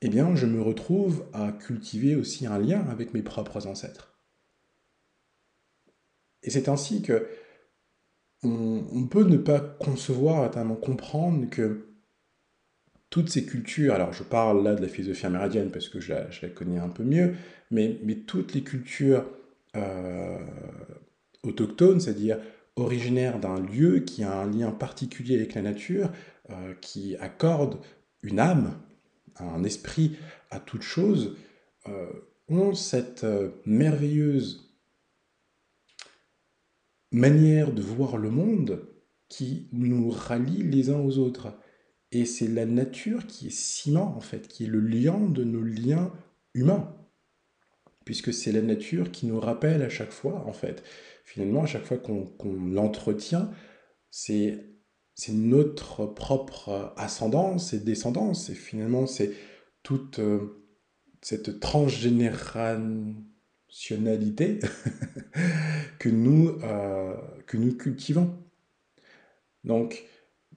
eh 0.00 0.08
bien, 0.08 0.34
je 0.34 0.46
me 0.46 0.62
retrouve 0.62 1.26
à 1.34 1.52
cultiver 1.52 2.16
aussi 2.16 2.46
un 2.46 2.58
lien 2.58 2.80
avec 2.88 3.12
mes 3.12 3.20
propres 3.20 3.66
ancêtres. 3.66 4.09
Et 6.42 6.50
c'est 6.50 6.68
ainsi 6.68 7.02
que 7.02 7.26
on, 8.42 9.06
peut 9.06 9.24
ne 9.24 9.36
pas 9.36 9.60
concevoir, 9.60 10.42
notamment 10.42 10.74
comprendre 10.74 11.48
que 11.50 11.86
toutes 13.10 13.28
ces 13.28 13.44
cultures, 13.44 13.94
alors 13.94 14.12
je 14.12 14.22
parle 14.22 14.62
là 14.64 14.74
de 14.74 14.80
la 14.80 14.88
philosophie 14.88 15.26
amérindienne 15.26 15.70
parce 15.70 15.88
que 15.88 16.00
je 16.00 16.12
la, 16.12 16.48
connais 16.48 16.78
un 16.78 16.88
peu 16.88 17.02
mieux, 17.02 17.34
mais, 17.70 17.98
toutes 18.26 18.54
les 18.54 18.62
cultures 18.62 19.24
euh, 19.76 20.38
autochtones, 21.42 22.00
c'est-à-dire 22.00 22.38
originaires 22.76 23.40
d'un 23.40 23.60
lieu 23.60 24.00
qui 24.00 24.22
a 24.22 24.32
un 24.32 24.50
lien 24.50 24.70
particulier 24.70 25.34
avec 25.36 25.54
la 25.54 25.62
nature, 25.62 26.10
euh, 26.50 26.72
qui 26.80 27.16
accorde 27.16 27.78
une 28.22 28.38
âme, 28.38 28.78
un 29.38 29.64
esprit 29.64 30.16
à 30.50 30.60
toute 30.60 30.82
chose, 30.82 31.36
euh, 31.88 32.06
ont 32.48 32.74
cette 32.74 33.26
merveilleuse 33.66 34.69
manière 37.12 37.72
de 37.72 37.82
voir 37.82 38.16
le 38.16 38.30
monde 38.30 38.86
qui 39.28 39.68
nous 39.72 40.10
rallie 40.10 40.62
les 40.62 40.90
uns 40.90 41.00
aux 41.00 41.18
autres. 41.18 41.56
Et 42.12 42.24
c'est 42.24 42.48
la 42.48 42.66
nature 42.66 43.26
qui 43.26 43.48
est 43.48 43.54
ciment, 43.54 44.16
en 44.16 44.20
fait, 44.20 44.48
qui 44.48 44.64
est 44.64 44.68
le 44.68 44.80
lien 44.80 45.18
de 45.18 45.44
nos 45.44 45.62
liens 45.62 46.12
humains. 46.54 46.96
Puisque 48.04 48.32
c'est 48.34 48.52
la 48.52 48.62
nature 48.62 49.12
qui 49.12 49.26
nous 49.26 49.38
rappelle 49.38 49.82
à 49.82 49.88
chaque 49.88 50.10
fois, 50.10 50.44
en 50.46 50.52
fait. 50.52 50.82
Finalement, 51.24 51.62
à 51.62 51.66
chaque 51.66 51.84
fois 51.84 51.98
qu'on 51.98 52.26
l'entretient, 52.42 53.50
c'est 54.10 54.74
notre 55.28 56.06
propre 56.06 56.92
ascendance 56.96 57.72
et 57.72 57.78
descendance. 57.78 58.50
Et 58.50 58.54
finalement, 58.54 59.06
c'est 59.06 59.32
toute 59.84 60.18
euh, 60.18 60.64
cette 61.22 61.60
transgénérale 61.60 63.14
que, 65.98 66.08
nous, 66.08 66.58
euh, 66.62 67.14
que 67.46 67.56
nous 67.56 67.76
cultivons. 67.76 68.36
Donc, 69.64 70.04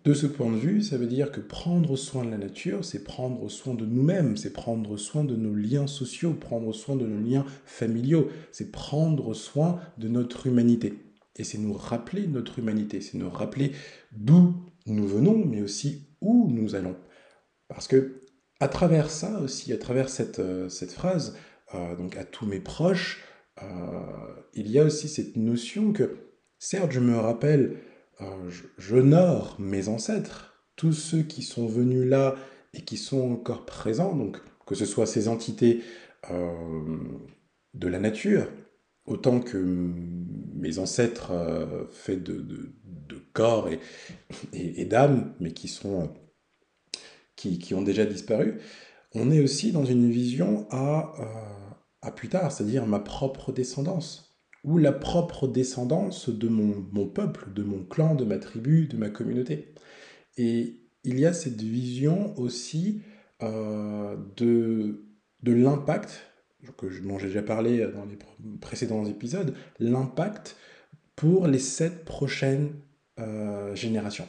de 0.03 0.13
ce 0.13 0.27
point 0.27 0.51
de 0.51 0.58
vue, 0.58 0.82
ça 0.82 0.98
veut 0.98 1.08
dire 1.08 1.32
que 1.32 1.39
prendre 1.39 1.96
soin 1.96 2.25
de 2.25 2.32
la 2.32 2.38
nature, 2.38 2.84
c'est 2.84 3.03
prendre 3.03 3.50
soin 3.50 3.74
de 3.74 3.86
nous-mêmes, 3.86 4.36
c'est 4.36 4.51
prendre 4.51 4.98
soin 4.98 5.24
de 5.24 5.36
nos 5.36 5.53
liens 5.53 5.88
sociaux, 5.88 6.34
prendre 6.34 6.74
soin 6.74 6.96
de 6.96 7.05
nos 7.05 7.22
liens 7.22 7.46
familiaux, 7.65 8.29
c'est 8.51 8.72
prendre 8.72 9.34
soin 9.34 9.79
de 9.98 10.10
notre 10.10 10.48
humanité. 10.48 10.93
Et 11.38 11.43
c'est 11.43 11.58
nous 11.58 11.74
rappeler 11.74 12.27
notre 12.27 12.60
humanité, 12.60 13.00
c'est 13.00 13.17
nous 13.17 13.29
rappeler 13.29 13.72
d'où 14.12 14.55
nous 14.86 15.08
venons, 15.08 15.46
mais 15.46 15.62
aussi 15.62 16.08
où 16.20 16.50
nous 16.51 16.75
allons. 16.75 16.98
Parce 17.70 17.88
que 17.88 18.24
à 18.60 18.67
travers 18.67 19.10
ça 19.10 19.39
aussi, 19.39 19.72
à 19.74 19.77
travers 19.77 20.10
cette, 20.10 20.39
euh, 20.39 20.70
cette 20.70 20.91
phrase, 20.91 21.36
euh, 21.75 21.96
donc 21.96 22.18
à 22.18 22.24
tous 22.24 22.46
mes 22.46 22.60
proches, 22.60 23.24
euh, 23.62 23.65
il 24.53 24.70
y 24.70 24.80
a 24.80 24.84
aussi 24.84 25.08
cette 25.08 25.36
notion 25.36 25.94
que, 25.94 26.18
certes, 26.60 26.92
je 26.92 27.00
me 27.00 27.18
rappelle, 27.18 27.77
euh, 28.22 28.50
j'honore 28.77 29.56
mes 29.60 29.88
ancêtres, 29.88 30.53
tous 30.75 30.94
ceux 30.94 31.24
qui 31.24 31.42
sont 31.42 31.68
venus 31.68 32.08
là 32.08 32.36
et 32.74 32.82
qui 32.82 32.98
sont 32.98 33.32
encore 33.32 33.65
présents, 33.65 34.15
donc 34.15 34.38
que 34.65 34.75
ce 34.75 34.86
soit 34.86 35.06
ces 35.06 35.27
entités 35.27 35.82
de 36.30 37.88
la 37.88 38.00
nature, 38.00 38.48
autant 39.06 39.42
que 39.42 39.58
mes 39.58 40.80
ancêtres 40.80 41.34
faits 41.92 42.24
de, 42.24 42.72
corps 43.34 43.68
et, 44.53 44.86
d'âme, 44.86 45.34
mais 45.42 45.51
qui, 45.51 45.68
sont, 45.68 46.13
qui, 47.36 47.74
ont 47.74 47.82
déjà 47.82 48.06
disparu, 48.06 48.62
on 49.13 49.32
est 49.32 49.42
aussi 49.42 49.74
dans 49.74 49.86
une 49.86 50.10
vision 50.10 50.65
à 50.72 51.13
à 52.03 52.12
plus 52.12 52.29
tard, 52.29 52.51
c'est-à-dire 52.51 52.86
ma 52.86 53.00
propre 53.00 53.51
descendance, 53.51 54.36
ou 54.63 54.77
la 54.77 54.91
propre 54.91 55.48
descendance 55.48 56.29
de 56.29 56.48
mon, 56.48 57.07
peuple, 57.07 57.51
de 57.53 57.63
mon 57.63 57.83
clan, 57.83 58.15
de 58.15 58.25
ma 58.25 58.38
tribu, 58.38 58.88
de 58.88 58.98
ma 58.98 59.10
communauté. 59.10 59.74
Et 60.38 60.81
il 61.03 61.19
y 61.19 61.25
a 61.25 61.33
cette 61.33 61.62
vision 61.62 62.38
aussi 62.38 63.01
euh, 63.41 64.15
de, 64.38 65.05
de 65.41 65.51
l'impact, 65.51 66.24
dont 67.03 67.17
j'ai 67.17 67.27
déjà 67.27 67.41
parlé 67.41 67.86
dans 67.88 68.05
les 68.05 68.17
précédents 68.60 69.05
épisodes, 69.05 69.53
l'impact 69.79 70.55
pour 71.15 71.48
les 71.48 71.60
sept 71.60 72.05
prochaines 72.05 72.74
euh, 73.19 73.75
générations. 73.75 74.27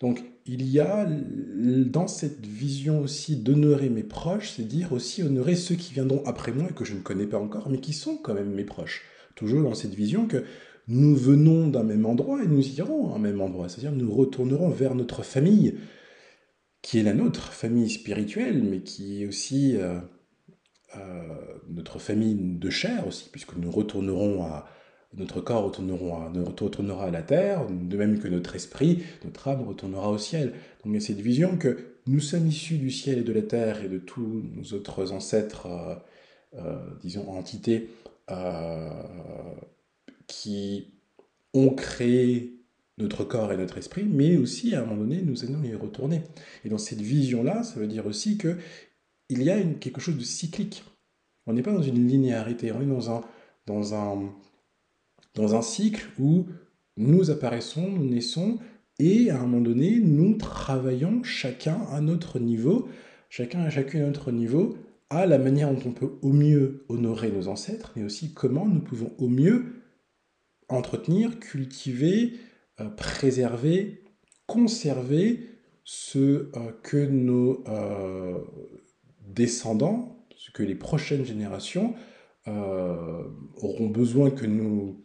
Donc 0.00 0.22
il 0.48 0.66
y 0.66 0.80
a 0.80 1.06
dans 1.06 2.08
cette 2.08 2.44
vision 2.46 3.00
aussi 3.00 3.36
d'honorer 3.36 3.90
mes 3.90 4.02
proches, 4.02 4.52
c'est 4.56 4.66
dire 4.66 4.92
aussi 4.92 5.22
honorer 5.22 5.54
ceux 5.54 5.74
qui 5.74 5.92
viendront 5.92 6.22
après 6.24 6.52
moi 6.52 6.68
et 6.70 6.74
que 6.74 6.84
je 6.84 6.94
ne 6.94 7.00
connais 7.00 7.26
pas 7.26 7.38
encore, 7.38 7.68
mais 7.68 7.80
qui 7.80 7.92
sont 7.92 8.16
quand 8.16 8.34
même 8.34 8.52
mes 8.52 8.64
proches. 8.64 9.04
Toujours 9.34 9.62
dans 9.62 9.74
cette 9.74 9.94
vision 9.94 10.26
que 10.26 10.44
nous 10.88 11.14
venons 11.14 11.68
d'un 11.68 11.84
même 11.84 12.06
endroit 12.06 12.42
et 12.42 12.48
nous 12.48 12.66
irons 12.78 13.12
à 13.12 13.16
un 13.16 13.18
même 13.18 13.40
endroit, 13.42 13.68
c'est-à-dire 13.68 13.92
nous 13.92 14.12
retournerons 14.12 14.70
vers 14.70 14.94
notre 14.94 15.22
famille, 15.22 15.74
qui 16.80 16.98
est 16.98 17.02
la 17.02 17.12
nôtre, 17.12 17.52
famille 17.52 17.90
spirituelle, 17.90 18.62
mais 18.62 18.80
qui 18.80 19.22
est 19.22 19.26
aussi 19.26 19.76
euh, 19.76 20.00
euh, 20.96 21.58
notre 21.68 21.98
famille 21.98 22.36
de 22.36 22.70
chair 22.70 23.06
aussi, 23.06 23.28
puisque 23.30 23.54
nous 23.56 23.70
retournerons 23.70 24.44
à, 24.44 24.66
notre 25.16 25.40
corps 25.40 25.64
retournera 25.64 27.04
à 27.04 27.10
la 27.10 27.22
terre, 27.22 27.66
de 27.70 27.96
même 27.96 28.18
que 28.18 28.28
notre 28.28 28.54
esprit, 28.54 29.02
notre 29.24 29.48
âme 29.48 29.66
retournera 29.66 30.10
au 30.10 30.18
ciel. 30.18 30.52
Donc 30.84 30.86
il 30.86 30.94
y 30.94 30.96
a 30.96 31.00
cette 31.00 31.20
vision 31.20 31.56
que 31.56 31.98
nous 32.06 32.20
sommes 32.20 32.46
issus 32.46 32.78
du 32.78 32.90
ciel 32.90 33.18
et 33.18 33.22
de 33.22 33.32
la 33.32 33.42
terre 33.42 33.82
et 33.82 33.88
de 33.88 33.98
tous 33.98 34.42
nos 34.54 34.64
autres 34.74 35.12
ancêtres, 35.12 35.66
euh, 35.66 35.94
euh, 36.54 36.78
disons, 37.02 37.28
entités, 37.30 37.90
euh, 38.30 38.90
qui 40.26 40.92
ont 41.54 41.70
créé 41.70 42.54
notre 42.98 43.24
corps 43.24 43.52
et 43.52 43.56
notre 43.56 43.78
esprit, 43.78 44.04
mais 44.04 44.36
aussi 44.36 44.74
à 44.74 44.82
un 44.82 44.84
moment 44.84 45.02
donné, 45.02 45.22
nous 45.22 45.44
allons 45.44 45.62
y 45.62 45.74
retourner. 45.74 46.22
Et 46.64 46.68
dans 46.68 46.78
cette 46.78 47.00
vision-là, 47.00 47.62
ça 47.62 47.78
veut 47.78 47.86
dire 47.86 48.06
aussi 48.06 48.36
que 48.36 48.56
il 49.30 49.42
y 49.42 49.50
a 49.50 49.62
quelque 49.62 50.00
chose 50.00 50.16
de 50.16 50.24
cyclique. 50.24 50.84
On 51.46 51.52
n'est 51.52 51.62
pas 51.62 51.72
dans 51.72 51.82
une 51.82 52.06
linéarité, 52.06 52.72
on 52.72 52.82
est 52.82 52.86
dans 52.86 53.10
un, 53.10 53.22
dans 53.66 53.94
un, 53.94 54.32
dans 55.38 55.54
un 55.54 55.62
cycle 55.62 56.08
où 56.18 56.46
nous 56.96 57.30
apparaissons, 57.30 57.88
nous 57.88 58.04
naissons, 58.04 58.58
et 58.98 59.30
à 59.30 59.38
un 59.38 59.46
moment 59.46 59.60
donné, 59.60 60.00
nous 60.00 60.36
travaillons 60.36 61.22
chacun 61.22 61.78
à 61.92 62.00
notre 62.00 62.40
niveau, 62.40 62.88
chacun 63.30 63.60
à 63.60 63.70
chacune 63.70 64.02
à 64.02 64.06
notre 64.06 64.32
niveau, 64.32 64.76
à 65.10 65.26
la 65.26 65.38
manière 65.38 65.72
dont 65.72 65.90
on 65.90 65.92
peut 65.92 66.10
au 66.22 66.32
mieux 66.32 66.84
honorer 66.88 67.30
nos 67.30 67.46
ancêtres, 67.46 67.92
mais 67.94 68.02
aussi 68.02 68.34
comment 68.34 68.66
nous 68.66 68.80
pouvons 68.80 69.12
au 69.18 69.28
mieux 69.28 69.76
entretenir, 70.68 71.38
cultiver, 71.38 72.34
euh, 72.80 72.88
préserver, 72.88 74.02
conserver 74.46 75.48
ce 75.84 76.18
euh, 76.18 76.72
que 76.82 77.06
nos 77.06 77.62
euh, 77.68 78.38
descendants, 79.26 80.26
ce 80.36 80.50
que 80.50 80.64
les 80.64 80.74
prochaines 80.74 81.24
générations 81.24 81.94
auront 82.46 83.88
besoin 83.90 84.30
que 84.30 84.46
nous 84.46 85.04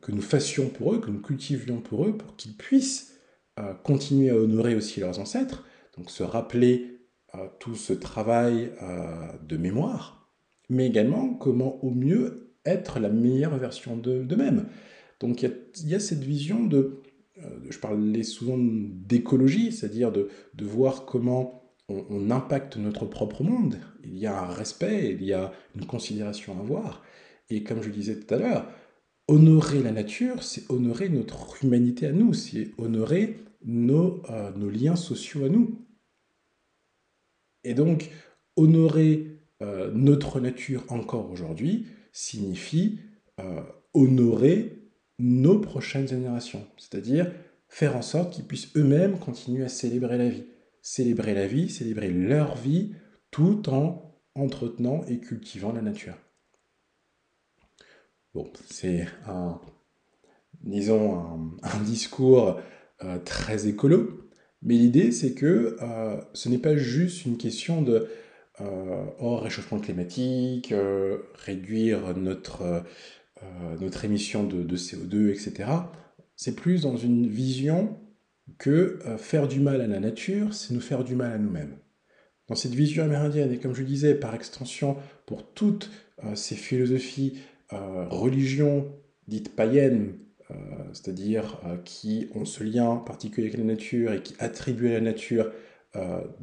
que 0.00 0.12
nous 0.12 0.22
fassions 0.22 0.68
pour 0.68 0.94
eux, 0.94 1.00
que 1.00 1.10
nous 1.10 1.20
cultivions 1.20 1.80
pour 1.80 2.06
eux, 2.06 2.16
pour 2.16 2.36
qu'ils 2.36 2.56
puissent 2.56 3.18
euh, 3.58 3.74
continuer 3.82 4.30
à 4.30 4.36
honorer 4.36 4.74
aussi 4.74 5.00
leurs 5.00 5.18
ancêtres, 5.18 5.64
donc 5.96 6.10
se 6.10 6.22
rappeler 6.22 7.00
euh, 7.34 7.46
tout 7.58 7.74
ce 7.74 7.92
travail 7.92 8.72
de 9.42 9.56
mémoire, 9.56 10.30
mais 10.68 10.86
également 10.86 11.34
comment 11.34 11.82
au 11.84 11.90
mieux 11.90 12.54
être 12.64 13.00
la 13.00 13.08
meilleure 13.08 13.56
version 13.56 13.96
d'eux-mêmes. 13.96 14.66
Donc 15.20 15.42
il 15.42 15.88
y, 15.88 15.94
a 15.94 16.00
cette 16.00 16.22
vision 16.22 16.64
de, 16.64 17.00
je 17.68 17.78
parlais 17.78 18.22
souvent 18.22 18.56
d'écologie, 18.58 19.72
c'est-à-dire 19.72 20.12
de, 20.12 20.28
de, 20.54 20.64
voir 20.64 21.06
comment 21.06 21.58
on, 21.88 22.30
impacte 22.30 22.76
notre 22.76 23.06
propre 23.06 23.42
monde. 23.42 23.78
Il 24.04 24.18
y 24.18 24.26
a 24.26 24.42
un 24.42 24.46
respect, 24.46 25.12
il 25.12 25.24
y 25.24 25.32
a 25.32 25.52
une 25.74 25.86
considération 25.86 26.56
à 26.56 26.60
avoir. 26.60 27.02
Et 27.50 27.62
comme 27.62 27.82
je 27.82 27.90
disais 27.90 28.18
tout 28.20 28.32
à 28.34 28.38
l'heure, 28.38 28.70
honorer 29.28 29.82
la 29.82 29.92
nature, 29.92 30.42
c'est 30.42 30.70
honorer 30.70 31.10
notre 31.10 31.62
humanité 31.62 32.06
à 32.06 32.12
nous, 32.12 32.32
c'est 32.32 32.70
honorer 32.78 33.36
nos, 33.64 34.22
euh, 34.30 34.70
liens 34.70 34.96
sociaux 34.96 35.44
à 35.44 35.48
nous. 35.48 35.86
Et 37.62 37.74
donc, 37.74 38.10
honorer 38.56 39.38
euh, 39.62 39.90
notre 39.92 40.40
nature 40.40 40.84
encore 40.88 41.30
aujourd'hui 41.30 41.86
signifie 42.12 43.00
euh, 43.38 43.62
honorer 43.92 44.78
nos 45.18 45.58
prochaines 45.58 46.08
générations, 46.08 46.64
c'est-à-dire 46.76 47.30
faire 47.68 47.96
en 47.96 48.02
sorte 48.02 48.32
qu'ils 48.32 48.46
puissent 48.46 48.74
eux-mêmes 48.76 49.18
continuer 49.18 49.64
à 49.64 49.68
célébrer 49.68 50.16
la 50.16 50.28
vie. 50.28 50.44
Célébrer 50.80 51.34
la 51.34 51.46
vie, 51.46 51.68
célébrer 51.68 52.10
leur 52.10 52.56
vie, 52.56 52.94
tout 53.30 53.68
en 53.68 54.16
entretenant 54.34 55.04
et 55.08 55.18
cultivant 55.18 55.72
la 55.72 55.82
nature. 55.82 56.14
Bon, 58.34 58.50
c'est 58.70 59.06
un, 59.26 59.58
disons, 60.62 61.56
un, 61.62 61.80
discours 61.82 62.60
euh, 63.02 63.18
très 63.18 63.68
écolo, 63.68 64.28
mais 64.62 64.74
l'idée 64.74 65.12
c'est 65.12 65.34
que 65.34 65.76
euh, 65.80 66.20
ce 66.34 66.48
n'est 66.48 66.58
pas 66.58 66.76
juste 66.76 67.24
une 67.24 67.38
question 67.38 67.80
de 67.80 68.08
euh, 68.60 69.04
oh, 69.20 69.36
réchauffement 69.36 69.78
climatique, 69.78 70.74
réduire 71.44 72.16
notre, 72.16 72.84
notre 73.80 74.04
émission 74.04 74.42
de, 74.44 74.64
de, 74.64 74.76
CO2, 74.76 75.30
etc. 75.30 75.70
C'est 76.34 76.56
plus 76.56 76.82
dans 76.82 76.96
une 76.96 77.28
vision 77.28 77.96
que 78.58 78.98
faire 79.16 79.46
du 79.46 79.60
mal 79.60 79.80
à 79.80 79.86
la 79.86 80.00
nature, 80.00 80.54
c'est 80.54 80.74
nous 80.74 80.80
faire 80.80 81.04
du 81.04 81.14
mal 81.14 81.32
à 81.32 81.38
nous-mêmes. 81.38 81.76
Dans 82.48 82.56
cette 82.56 82.74
vision 82.74 83.04
amérindienne, 83.04 83.52
et 83.52 83.60
comme 83.60 83.74
je 83.74 83.84
disais, 83.84 84.16
par 84.16 84.34
extension, 84.34 84.96
pour 85.24 85.52
toutes 85.52 85.90
ces 86.34 86.56
philosophies 86.56 87.34
euh, 87.36 87.57
religions 87.70 88.92
dites 89.28 89.54
païennes, 89.54 90.14
euh, 90.50 90.54
c'est-à-dire 90.92 91.60
euh, 91.66 91.76
qui 91.84 92.28
ont 92.34 92.44
ce 92.44 92.64
lien 92.64 92.96
particulier 92.96 93.48
avec 93.48 93.58
la 93.58 93.64
nature 93.64 94.12
et 94.12 94.22
qui 94.22 94.34
attribuent 94.38 94.88
à 94.88 94.94
la 94.94 95.00
nature 95.00 95.50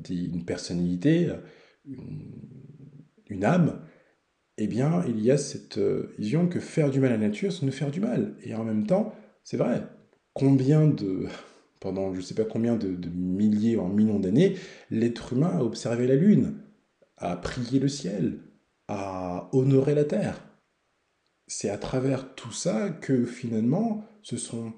une 0.09 0.43
personnalité, 0.43 1.29
une, 1.85 3.45
âme, 3.45 3.79
eh 4.57 4.67
bien, 4.67 5.05
il 5.07 5.21
y 5.21 5.31
a 5.31 5.37
cette 5.37 5.79
vision 6.17 6.49
que 6.49 6.59
faire 6.59 6.89
du 6.89 6.99
mal 6.99 7.11
à 7.11 7.17
la 7.17 7.27
nature, 7.27 7.53
c'est 7.53 7.65
nous 7.65 7.71
faire 7.71 7.91
du 7.91 8.01
mal. 8.01 8.35
Et 8.43 8.53
en 8.53 8.65
même 8.65 8.85
temps, 8.85 9.13
c'est 9.45 9.55
vrai, 9.55 9.83
combien 10.33 10.87
de, 10.87 11.27
pendant 11.79 12.11
je 12.11 12.17
ne 12.17 12.21
sais 12.21 12.33
pas 12.33 12.43
combien 12.43 12.75
de, 12.75 12.95
de 12.95 13.07
milliers, 13.09 13.77
en 13.77 13.87
millions 13.87 14.19
d'années, 14.19 14.55
l'être 14.91 15.31
humain 15.31 15.57
a 15.57 15.63
observé 15.63 16.05
la 16.05 16.15
Lune, 16.15 16.55
a 17.17 17.37
prié 17.37 17.79
le 17.79 17.87
ciel, 17.87 18.39
a 18.89 19.47
honoré 19.53 19.95
la 19.95 20.03
Terre 20.03 20.41
c'est 21.47 21.69
à 21.69 21.77
travers 21.77 22.35
tout 22.35 22.51
ça 22.51 22.89
que 22.89 23.25
finalement 23.25 24.07
se 24.21 24.37
sont 24.37 24.73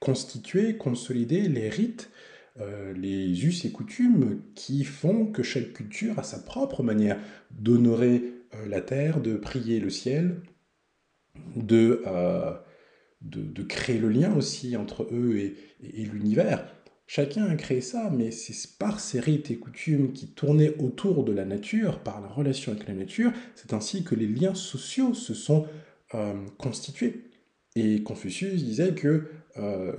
constitués, 0.00 0.76
consolidés 0.76 1.48
les 1.48 1.68
rites, 1.68 2.10
euh, 2.60 2.92
les 2.92 3.46
us 3.46 3.64
et 3.64 3.72
coutumes 3.72 4.42
qui 4.54 4.84
font 4.84 5.26
que 5.26 5.42
chaque 5.42 5.72
culture 5.72 6.18
a 6.18 6.22
sa 6.22 6.38
propre 6.38 6.82
manière 6.82 7.18
d'honorer 7.50 8.24
euh, 8.54 8.66
la 8.66 8.82
terre, 8.82 9.20
de 9.20 9.36
prier 9.36 9.80
le 9.80 9.88
ciel, 9.88 10.42
de, 11.56 12.02
euh, 12.06 12.52
de, 13.22 13.62
créer 13.62 13.98
le 13.98 14.10
lien 14.10 14.34
aussi 14.36 14.76
entre 14.76 15.04
eux 15.12 15.36
et 15.38 16.04
l'univers. 16.04 16.66
Chacun 17.14 17.44
a 17.44 17.56
créé 17.56 17.82
ça, 17.82 18.08
mais 18.10 18.30
c'est 18.30 18.78
par 18.78 18.98
ces 18.98 19.20
rites 19.20 19.50
et 19.50 19.58
coutumes 19.58 20.14
qui 20.14 20.28
tournaient 20.28 20.74
autour 20.78 21.24
de 21.24 21.32
la 21.32 21.44
nature, 21.44 21.98
par 21.98 22.22
la 22.22 22.28
relation 22.28 22.72
avec 22.72 22.88
la 22.88 22.94
nature, 22.94 23.32
c'est 23.54 23.74
ainsi 23.74 24.02
que 24.02 24.14
les 24.14 24.26
liens 24.26 24.54
sociaux 24.54 25.12
se 25.12 25.34
sont 25.34 25.66
euh, 26.14 26.32
constitués. 26.56 27.24
Et 27.76 28.02
Confucius 28.02 28.64
disait 28.64 28.94
que 28.94 29.28
euh, 29.58 29.92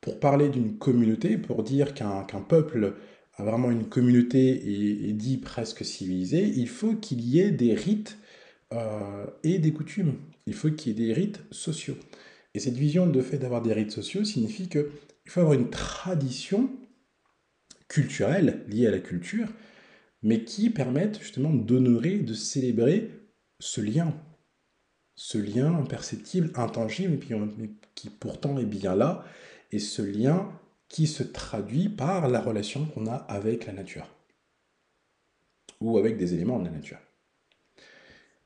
pour 0.00 0.18
parler 0.18 0.48
d'une 0.48 0.76
communauté, 0.76 1.38
pour 1.38 1.62
dire 1.62 1.94
qu'un 1.94 2.24
peuple 2.48 2.94
a 3.36 3.44
vraiment 3.44 3.70
une 3.70 3.88
communauté 3.88 5.08
et 5.08 5.12
dit 5.12 5.36
presque 5.36 5.84
civilisé, 5.84 6.52
il 6.56 6.68
faut 6.68 6.96
qu'il 6.96 7.20
y 7.20 7.38
ait 7.38 7.52
des 7.52 7.74
rites 7.74 8.18
euh, 8.72 9.24
et 9.44 9.60
des 9.60 9.72
coutumes. 9.72 10.16
Il 10.48 10.54
faut 10.54 10.72
qu'il 10.72 10.98
y 10.98 11.00
ait 11.00 11.06
des 11.06 11.12
rites 11.12 11.42
sociaux. 11.52 11.96
Et 12.54 12.58
cette 12.58 12.74
vision 12.74 13.06
de 13.06 13.20
fait 13.20 13.38
d'avoir 13.38 13.62
des 13.62 13.72
rites 13.72 13.92
sociaux 13.92 14.24
signifie 14.24 14.68
que 14.68 14.90
il 15.26 15.30
faut 15.30 15.40
avoir 15.40 15.58
une 15.58 15.70
tradition 15.70 16.70
culturelle 17.88 18.64
liée 18.68 18.86
à 18.86 18.92
la 18.92 19.00
culture, 19.00 19.48
mais 20.22 20.44
qui 20.44 20.70
permette 20.70 21.20
justement 21.20 21.52
d'honorer, 21.52 22.20
de 22.20 22.32
célébrer 22.32 23.10
ce 23.58 23.80
lien, 23.80 24.14
ce 25.16 25.38
lien 25.38 25.74
imperceptible, 25.74 26.50
intangible, 26.54 27.18
mais 27.58 27.70
qui 27.94 28.08
pourtant 28.08 28.58
est 28.58 28.66
bien 28.66 28.94
là, 28.94 29.24
et 29.72 29.80
ce 29.80 30.02
lien 30.02 30.48
qui 30.88 31.08
se 31.08 31.24
traduit 31.24 31.88
par 31.88 32.28
la 32.28 32.40
relation 32.40 32.86
qu'on 32.86 33.06
a 33.06 33.16
avec 33.16 33.66
la 33.66 33.72
nature, 33.72 34.08
ou 35.80 35.98
avec 35.98 36.16
des 36.18 36.34
éléments 36.34 36.60
de 36.60 36.66
la 36.66 36.70
nature. 36.70 36.98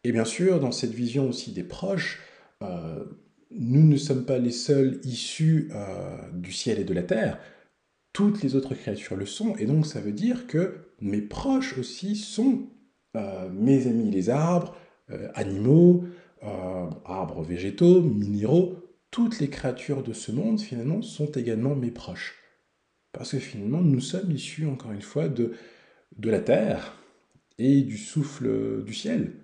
Et 0.02 0.12
bien 0.12 0.24
sûr, 0.24 0.60
dans 0.60 0.72
cette 0.72 0.92
vision 0.92 1.28
aussi 1.28 1.52
des 1.52 1.64
proches, 1.64 2.20
euh, 2.62 3.04
nous 3.50 3.84
ne 3.84 3.96
sommes 3.96 4.24
pas 4.24 4.38
les 4.38 4.52
seuls 4.52 5.00
issus 5.04 5.70
euh, 5.74 6.16
du 6.32 6.52
ciel 6.52 6.78
et 6.78 6.84
de 6.84 6.94
la 6.94 7.02
terre, 7.02 7.38
toutes 8.12 8.42
les 8.42 8.54
autres 8.54 8.74
créatures 8.74 9.16
le 9.16 9.26
sont, 9.26 9.56
et 9.56 9.66
donc 9.66 9.86
ça 9.86 10.00
veut 10.00 10.12
dire 10.12 10.46
que 10.46 10.76
mes 11.00 11.20
proches 11.20 11.78
aussi 11.78 12.16
sont 12.16 12.68
euh, 13.16 13.48
mes 13.50 13.86
amis 13.86 14.10
les 14.10 14.30
arbres, 14.30 14.76
euh, 15.10 15.28
animaux, 15.34 16.04
arbres 17.04 17.42
végétaux, 17.42 18.00
minéraux, 18.00 18.76
toutes 19.10 19.40
les 19.40 19.50
créatures 19.50 20.02
de 20.02 20.14
ce 20.14 20.32
monde, 20.32 20.58
finalement, 20.58 21.02
sont 21.02 21.30
également 21.32 21.74
mes 21.74 21.90
proches. 21.90 22.38
Parce 23.12 23.32
que 23.32 23.38
finalement, 23.38 23.82
nous 23.82 24.00
sommes 24.00 24.30
issus, 24.30 24.66
encore 24.66 24.92
une 24.92 25.02
fois, 25.02 25.28
de, 25.28 25.52
de 26.16 26.30
la 26.30 26.40
terre 26.40 26.96
et 27.58 27.82
du 27.82 27.98
souffle 27.98 28.82
du 28.84 28.94
ciel, 28.94 29.34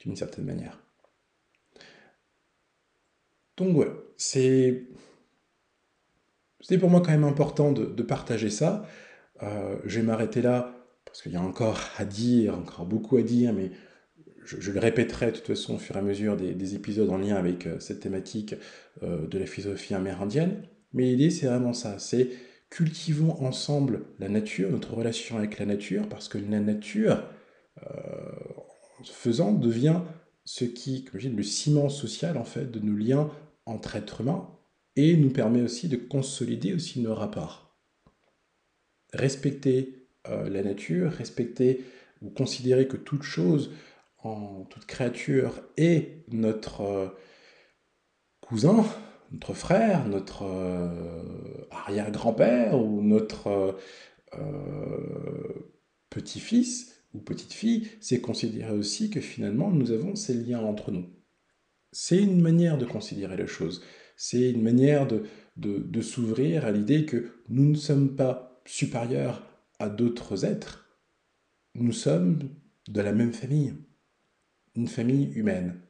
d'une 0.00 0.16
certaine 0.16 0.46
manière. 0.46 0.85
Donc 3.56 3.74
voilà, 3.74 3.92
c'est... 4.16 4.84
C'était 6.60 6.78
pour 6.78 6.90
moi 6.90 7.00
quand 7.00 7.12
même 7.12 7.24
important 7.24 7.70
de, 7.72 8.02
partager 8.02 8.50
ça. 8.50 8.86
Euh, 9.42 9.76
je 9.84 10.00
vais 10.00 10.06
m'arrêter 10.06 10.42
là, 10.42 10.74
parce 11.04 11.22
qu'il 11.22 11.32
y 11.32 11.36
a 11.36 11.42
encore 11.42 11.78
à 11.96 12.04
dire, 12.04 12.58
encore 12.58 12.86
beaucoup 12.86 13.18
à 13.18 13.22
dire, 13.22 13.52
mais 13.52 13.70
je, 14.44 14.70
le 14.72 14.80
répéterai 14.80 15.26
de 15.26 15.36
toute 15.36 15.46
façon 15.46 15.74
au 15.74 15.78
fur 15.78 15.96
et 15.96 15.98
à 16.00 16.02
mesure 16.02 16.36
des, 16.36 16.74
épisodes 16.74 17.10
en 17.10 17.18
lien 17.18 17.36
avec 17.36 17.66
euh, 17.66 17.78
cette 17.78 18.00
thématique 18.00 18.54
euh, 19.02 19.26
de 19.26 19.38
la 19.38 19.46
philosophie 19.46 19.94
amérindienne. 19.94 20.62
Mais 20.92 21.04
l'idée, 21.04 21.30
c'est 21.30 21.46
vraiment 21.46 21.72
ça, 21.72 21.98
c'est 21.98 22.30
cultivons 22.68 23.40
ensemble 23.44 24.06
la 24.18 24.28
nature, 24.28 24.70
notre 24.70 24.94
relation 24.94 25.38
avec 25.38 25.58
la 25.58 25.66
nature, 25.66 26.08
parce 26.08 26.28
que 26.28 26.38
la 26.38 26.58
nature, 26.58 27.22
en 28.98 29.04
se 29.04 29.12
faisant, 29.12 29.52
devient 29.52 30.00
ce 30.44 30.64
qui, 30.64 31.04
comme 31.04 31.20
je 31.20 31.28
dis, 31.28 31.36
le 31.36 31.42
ciment 31.42 31.88
social 31.88 32.38
en 32.38 32.44
fait 32.44 32.70
de 32.70 32.80
nos 32.80 32.96
liens 32.96 33.30
entre 33.66 33.96
êtres 33.96 34.22
humains 34.22 34.48
et 34.96 35.16
nous 35.16 35.30
permet 35.30 35.62
aussi 35.62 35.88
de 35.88 35.96
consolider 35.96 36.72
aussi 36.72 37.00
nos 37.00 37.14
rapports. 37.14 37.76
Respecter 39.12 40.06
euh, 40.28 40.48
la 40.48 40.62
nature, 40.62 41.12
respecter 41.12 41.84
ou 42.22 42.30
considérer 42.30 42.88
que 42.88 42.96
toute 42.96 43.22
chose, 43.22 43.72
en 44.22 44.64
toute 44.64 44.86
créature 44.86 45.60
est 45.76 46.24
notre 46.32 46.80
euh, 46.80 47.08
cousin, 48.40 48.84
notre 49.30 49.54
frère, 49.54 50.08
notre 50.08 50.44
euh, 50.44 51.66
arrière-grand-père 51.70 52.80
ou 52.80 53.02
notre 53.02 53.76
petit-fils 56.10 57.02
ou 57.14 57.20
petite-fille, 57.20 57.88
c'est 58.00 58.20
considérer 58.20 58.72
aussi 58.72 59.08
que 59.08 59.20
finalement 59.20 59.70
nous 59.70 59.92
avons 59.92 60.14
ces 60.14 60.34
liens 60.34 60.60
entre 60.60 60.90
nous. 60.90 61.06
C'est 61.98 62.22
une 62.22 62.42
manière 62.42 62.76
de 62.76 62.84
considérer 62.84 63.38
les 63.38 63.46
choses. 63.46 63.82
C'est 64.16 64.50
une 64.50 64.62
manière 64.62 65.06
de, 65.06 65.24
de, 65.56 66.00
s'ouvrir 66.02 66.66
à 66.66 66.70
l'idée 66.70 67.06
que 67.06 67.30
nous 67.48 67.70
ne 67.70 67.74
sommes 67.74 68.16
pas 68.16 68.60
supérieurs 68.66 69.42
à 69.78 69.88
d'autres 69.88 70.44
êtres. 70.44 70.90
Nous 71.74 71.94
sommes 71.94 72.50
de 72.86 73.00
la 73.00 73.14
même 73.14 73.32
famille. 73.32 73.72
Une 74.74 74.88
famille 74.88 75.32
humaine. 75.32 75.80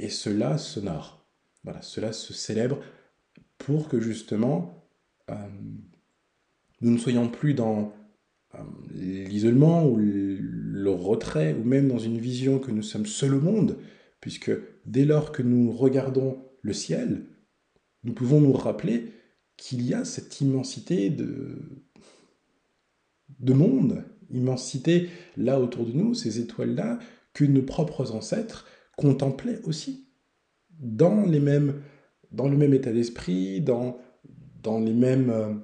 Et 0.00 0.08
cela 0.08 0.58
s'honore. 0.58 1.24
Voilà, 1.62 1.82
cela 1.82 2.12
se 2.12 2.32
célèbre 2.32 2.80
pour 3.58 3.88
que 3.88 4.00
justement 4.00 4.90
euh, 5.30 5.36
nous 6.80 6.90
ne 6.90 6.98
soyons 6.98 7.28
plus 7.28 7.54
dans 7.54 7.94
euh, 8.56 8.58
l'isolement 8.90 9.86
ou 9.86 9.98
le 9.98 10.90
retrait, 10.90 11.54
ou 11.54 11.62
même 11.62 11.86
dans 11.86 12.00
une 12.00 12.18
vision 12.18 12.58
que 12.58 12.72
nous 12.72 12.82
sommes 12.82 13.06
seuls 13.06 13.34
au 13.34 13.40
monde, 13.40 13.78
puisque 14.20 14.50
dès 14.86 15.04
lors 15.04 15.32
que 15.32 15.42
nous 15.42 15.72
regardons 15.72 16.38
le 16.62 16.72
ciel, 16.72 17.26
nous 18.04 18.14
pouvons 18.14 18.40
nous 18.40 18.52
rappeler 18.52 19.12
qu'il 19.56 19.82
y 19.82 19.94
a 19.94 20.04
cette 20.04 20.40
immensité 20.40 21.10
de, 21.10 21.58
de 23.40 23.52
monde, 23.52 24.04
immensité 24.30 25.10
là 25.36 25.60
autour 25.60 25.86
de 25.86 25.92
nous, 25.92 26.14
ces 26.14 26.40
étoiles-là, 26.40 26.98
que 27.32 27.44
nos 27.44 27.62
propres 27.62 28.12
ancêtres 28.12 28.66
contemplaient 28.96 29.60
aussi, 29.64 30.08
dans, 30.78 31.24
les 31.26 31.40
mêmes, 31.40 31.82
dans 32.32 32.48
le 32.48 32.56
même 32.56 32.74
état 32.74 32.92
d'esprit, 32.92 33.60
dans, 33.60 33.98
dans 34.62 34.78
les 34.78 34.92
mêmes, 34.92 35.30
euh, 35.30 35.54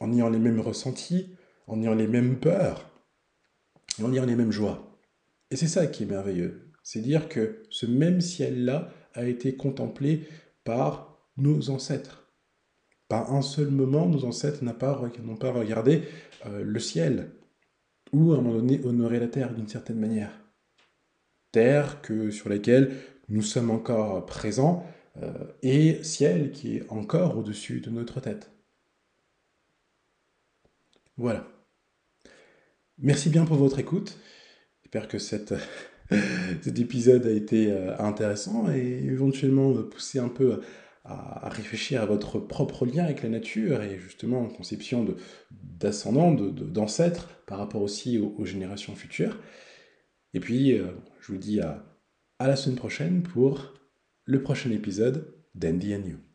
en 0.00 0.12
ayant 0.12 0.28
les 0.28 0.38
mêmes 0.38 0.60
ressentis, 0.60 1.34
en 1.66 1.80
ayant 1.82 1.94
les 1.94 2.06
mêmes 2.06 2.38
peurs, 2.38 2.90
en 4.02 4.12
ayant 4.12 4.26
les 4.26 4.36
mêmes 4.36 4.52
joies. 4.52 4.98
Et 5.50 5.56
c'est 5.56 5.68
ça 5.68 5.86
qui 5.86 6.02
est 6.02 6.06
merveilleux, 6.06 6.65
c'est 6.86 7.00
dire 7.00 7.28
que 7.28 7.64
ce 7.68 7.84
même 7.84 8.20
ciel-là 8.20 8.92
a 9.14 9.26
été 9.26 9.56
contemplé 9.56 10.28
par 10.62 11.18
nos 11.36 11.68
ancêtres. 11.70 12.30
Pas 13.08 13.26
un 13.28 13.42
seul 13.42 13.70
moment, 13.70 14.06
nos 14.06 14.24
ancêtres 14.24 14.62
n'ont 14.62 14.72
pas, 14.72 14.92
regardé 14.94 16.04
euh, 16.46 16.62
le 16.62 16.78
ciel, 16.78 17.32
ou 18.12 18.32
à 18.32 18.36
un 18.36 18.40
moment 18.40 18.54
donné 18.54 18.80
honoré 18.84 19.18
la 19.18 19.26
terre 19.26 19.52
d'une 19.52 19.66
certaine 19.66 19.98
manière. 19.98 20.30
Terre 21.50 22.02
que, 22.02 22.30
sur 22.30 22.48
laquelle 22.48 22.94
nous 23.28 23.42
sommes 23.42 23.72
encore 23.72 24.24
présents, 24.24 24.86
euh, 25.20 25.32
et 25.64 26.04
ciel 26.04 26.52
qui 26.52 26.76
est 26.76 26.88
encore 26.88 27.36
au-dessus 27.36 27.80
de 27.80 27.90
notre 27.90 28.20
tête. 28.20 28.52
Voilà. 31.16 31.48
Merci 32.98 33.28
bien 33.28 33.44
pour 33.44 33.56
votre 33.56 33.80
écoute. 33.80 34.20
J'espère 34.84 35.08
que 35.08 35.18
cette 35.18 35.52
cet 36.62 36.78
épisode 36.78 37.26
a 37.26 37.30
été 37.30 37.70
euh, 37.70 37.96
intéressant 37.98 38.70
et 38.72 39.04
éventuellement 39.04 39.72
poussé 39.82 40.18
un 40.18 40.28
peu 40.28 40.60
à, 41.04 41.48
réfléchir 41.48 42.02
à 42.02 42.06
votre 42.06 42.38
propre 42.38 42.84
lien 42.84 43.04
avec 43.04 43.22
la 43.22 43.28
nature 43.28 43.82
et 43.82 43.98
justement 43.98 44.40
en 44.40 44.48
conception 44.48 45.06
d'ascendants, 45.50 46.32
d'ancêtres 46.32 47.28
par 47.46 47.58
rapport 47.58 47.82
aussi 47.82 48.18
aux, 48.18 48.44
générations 48.44 48.94
futures. 48.94 49.38
Et 50.34 50.40
puis, 50.40 50.72
euh, 50.72 50.86
je 51.20 51.32
vous 51.32 51.38
dis 51.38 51.60
à, 51.60 51.84
à 52.38 52.48
la 52.48 52.56
semaine 52.56 52.76
prochaine 52.76 53.22
pour 53.22 53.74
le 54.24 54.42
prochain 54.42 54.70
épisode 54.70 55.32
d'Andy 55.54 55.94
and 55.94 56.06
You. 56.06 56.25